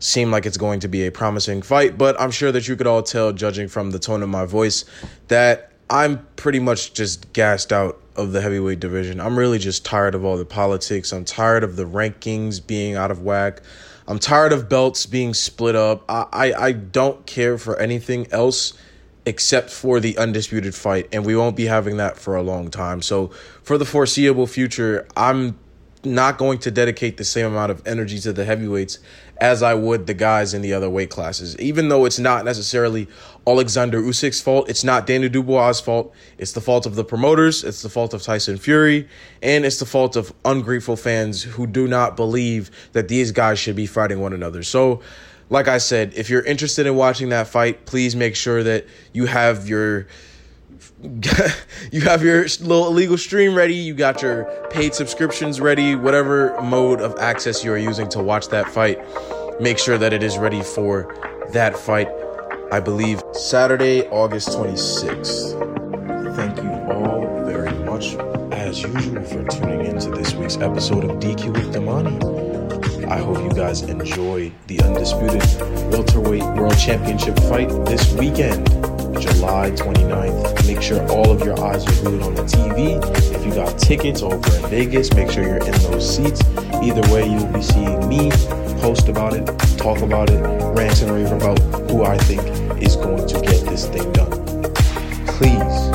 seem 0.00 0.30
like 0.30 0.44
it's 0.44 0.56
going 0.56 0.80
to 0.80 0.88
be 0.88 1.06
a 1.06 1.12
promising 1.12 1.62
fight, 1.62 1.96
but 1.96 2.20
I'm 2.20 2.30
sure 2.30 2.52
that 2.52 2.68
you 2.68 2.76
could 2.76 2.86
all 2.86 3.02
tell, 3.02 3.32
judging 3.32 3.68
from 3.68 3.90
the 3.90 3.98
tone 3.98 4.22
of 4.22 4.28
my 4.28 4.44
voice, 4.44 4.84
that 5.28 5.72
I'm 5.88 6.26
pretty 6.36 6.58
much 6.58 6.94
just 6.94 7.32
gassed 7.32 7.72
out 7.72 8.00
of 8.16 8.32
the 8.32 8.40
heavyweight 8.40 8.80
division. 8.80 9.20
I'm 9.20 9.38
really 9.38 9.58
just 9.58 9.84
tired 9.84 10.14
of 10.14 10.24
all 10.24 10.36
the 10.36 10.44
politics. 10.44 11.12
I'm 11.12 11.24
tired 11.24 11.64
of 11.64 11.76
the 11.76 11.84
rankings 11.84 12.64
being 12.64 12.96
out 12.96 13.10
of 13.10 13.22
whack. 13.22 13.60
I'm 14.06 14.18
tired 14.18 14.52
of 14.52 14.68
belts 14.68 15.06
being 15.06 15.34
split 15.34 15.74
up. 15.74 16.04
I, 16.08 16.26
I, 16.32 16.66
I 16.66 16.72
don't 16.72 17.24
care 17.26 17.58
for 17.58 17.78
anything 17.78 18.26
else 18.30 18.74
except 19.26 19.70
for 19.70 20.00
the 20.00 20.16
undisputed 20.18 20.74
fight, 20.74 21.08
and 21.12 21.24
we 21.24 21.34
won't 21.36 21.56
be 21.56 21.66
having 21.66 21.96
that 21.96 22.18
for 22.18 22.36
a 22.36 22.42
long 22.42 22.70
time. 22.70 23.00
So, 23.02 23.28
for 23.62 23.78
the 23.78 23.84
foreseeable 23.84 24.46
future, 24.46 25.06
I'm 25.16 25.58
not 26.04 26.38
going 26.38 26.58
to 26.58 26.70
dedicate 26.70 27.16
the 27.16 27.24
same 27.24 27.46
amount 27.46 27.70
of 27.70 27.86
energy 27.86 28.18
to 28.20 28.32
the 28.32 28.44
heavyweights 28.44 28.98
as 29.38 29.62
I 29.62 29.74
would 29.74 30.06
the 30.06 30.14
guys 30.14 30.54
in 30.54 30.62
the 30.62 30.72
other 30.72 30.88
weight 30.88 31.10
classes. 31.10 31.58
Even 31.58 31.88
though 31.88 32.04
it's 32.04 32.18
not 32.18 32.44
necessarily 32.44 33.08
Alexander 33.46 34.00
Usyk's 34.00 34.40
fault, 34.40 34.68
it's 34.68 34.84
not 34.84 35.06
Daniel 35.06 35.30
Dubois' 35.30 35.80
fault. 35.80 36.14
It's 36.38 36.52
the 36.52 36.60
fault 36.60 36.86
of 36.86 36.94
the 36.94 37.04
promoters, 37.04 37.64
it's 37.64 37.82
the 37.82 37.88
fault 37.88 38.14
of 38.14 38.22
Tyson 38.22 38.58
Fury, 38.58 39.08
and 39.42 39.64
it's 39.64 39.78
the 39.78 39.86
fault 39.86 40.16
of 40.16 40.32
ungrateful 40.44 40.96
fans 40.96 41.42
who 41.42 41.66
do 41.66 41.88
not 41.88 42.16
believe 42.16 42.70
that 42.92 43.08
these 43.08 43.32
guys 43.32 43.58
should 43.58 43.76
be 43.76 43.86
fighting 43.86 44.20
one 44.20 44.32
another. 44.32 44.62
So, 44.62 45.00
like 45.50 45.68
I 45.68 45.78
said, 45.78 46.12
if 46.16 46.30
you're 46.30 46.44
interested 46.44 46.86
in 46.86 46.96
watching 46.96 47.28
that 47.30 47.48
fight, 47.48 47.86
please 47.86 48.16
make 48.16 48.36
sure 48.36 48.62
that 48.62 48.86
you 49.12 49.26
have 49.26 49.68
your 49.68 50.06
you 51.92 52.00
have 52.00 52.22
your 52.22 52.42
little 52.42 52.86
illegal 52.86 53.18
stream 53.18 53.54
ready, 53.54 53.74
you 53.74 53.94
got 53.94 54.22
your 54.22 54.44
paid 54.70 54.94
subscriptions 54.94 55.60
ready, 55.60 55.94
whatever 55.94 56.58
mode 56.62 57.00
of 57.00 57.14
access 57.18 57.62
you 57.62 57.72
are 57.72 57.78
using 57.78 58.08
to 58.08 58.22
watch 58.22 58.48
that 58.48 58.68
fight, 58.68 58.98
make 59.60 59.78
sure 59.78 59.98
that 59.98 60.12
it 60.12 60.22
is 60.22 60.38
ready 60.38 60.62
for 60.62 61.14
that 61.52 61.76
fight. 61.76 62.08
I 62.72 62.80
believe 62.80 63.22
Saturday, 63.32 64.08
August 64.08 64.48
26th. 64.48 66.34
Thank 66.34 66.56
you 66.62 66.70
all 66.92 67.44
very 67.44 67.72
much, 67.84 68.14
as 68.52 68.82
usual, 68.82 69.22
for 69.24 69.44
tuning 69.44 69.86
in 69.86 69.98
to 70.00 70.10
this 70.10 70.34
week's 70.34 70.56
episode 70.56 71.04
of 71.04 71.18
DQ 71.18 71.52
with 71.52 71.74
Damani. 71.74 72.43
I 73.06 73.18
hope 73.18 73.38
you 73.38 73.50
guys 73.50 73.82
enjoy 73.82 74.52
the 74.66 74.80
undisputed 74.80 75.42
welterweight 75.92 76.42
world 76.56 76.78
championship 76.78 77.38
fight 77.40 77.68
this 77.86 78.12
weekend. 78.14 78.66
July 79.20 79.70
29th. 79.72 80.66
Make 80.66 80.82
sure 80.82 81.06
all 81.10 81.30
of 81.30 81.40
your 81.44 81.58
eyes 81.64 81.86
are 81.86 82.02
glued 82.02 82.22
on 82.22 82.34
the 82.34 82.42
TV. 82.42 82.98
If 83.34 83.44
you 83.44 83.54
got 83.54 83.78
tickets 83.78 84.22
over 84.22 84.36
in 84.36 84.70
Vegas, 84.70 85.12
make 85.14 85.30
sure 85.30 85.44
you're 85.44 85.58
in 85.58 85.72
those 85.82 86.16
seats. 86.16 86.40
Either 86.82 87.02
way, 87.12 87.28
you'll 87.28 87.52
be 87.52 87.62
seeing 87.62 88.08
me 88.08 88.30
post 88.80 89.08
about 89.08 89.34
it, 89.34 89.46
talk 89.78 90.00
about 90.02 90.30
it, 90.30 90.40
rant 90.76 91.00
and 91.02 91.10
rave 91.10 91.32
about 91.32 91.58
who 91.90 92.04
I 92.04 92.18
think 92.18 92.42
is 92.82 92.96
going 92.96 93.26
to 93.26 93.40
get 93.40 93.64
this 93.66 93.86
thing 93.86 94.12
done. 94.12 94.32
Please 95.26 95.90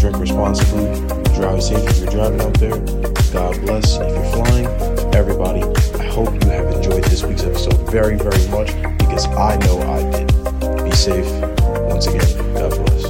drink 0.00 0.18
responsibly, 0.18 0.86
drive 1.34 1.62
safe 1.62 1.86
if 1.88 1.98
you're 1.98 2.10
driving 2.10 2.40
out 2.40 2.54
there. 2.58 2.78
God 3.32 3.60
bless 3.62 3.96
if 3.96 4.08
you're 4.08 4.44
flying. 4.44 4.66
Everybody, 5.14 5.60
hope 6.24 6.42
you 6.42 6.50
have 6.50 6.66
enjoyed 6.74 7.04
this 7.04 7.22
week's 7.22 7.44
episode 7.44 7.78
very, 7.92 8.16
very 8.16 8.48
much 8.48 8.74
because 8.98 9.26
I 9.26 9.56
know 9.58 9.78
I 9.82 10.02
did. 10.10 10.84
Be 10.84 10.90
safe. 10.90 11.30
Once 11.86 12.08
again, 12.08 12.54
God 12.54 12.74
bless. 12.74 13.07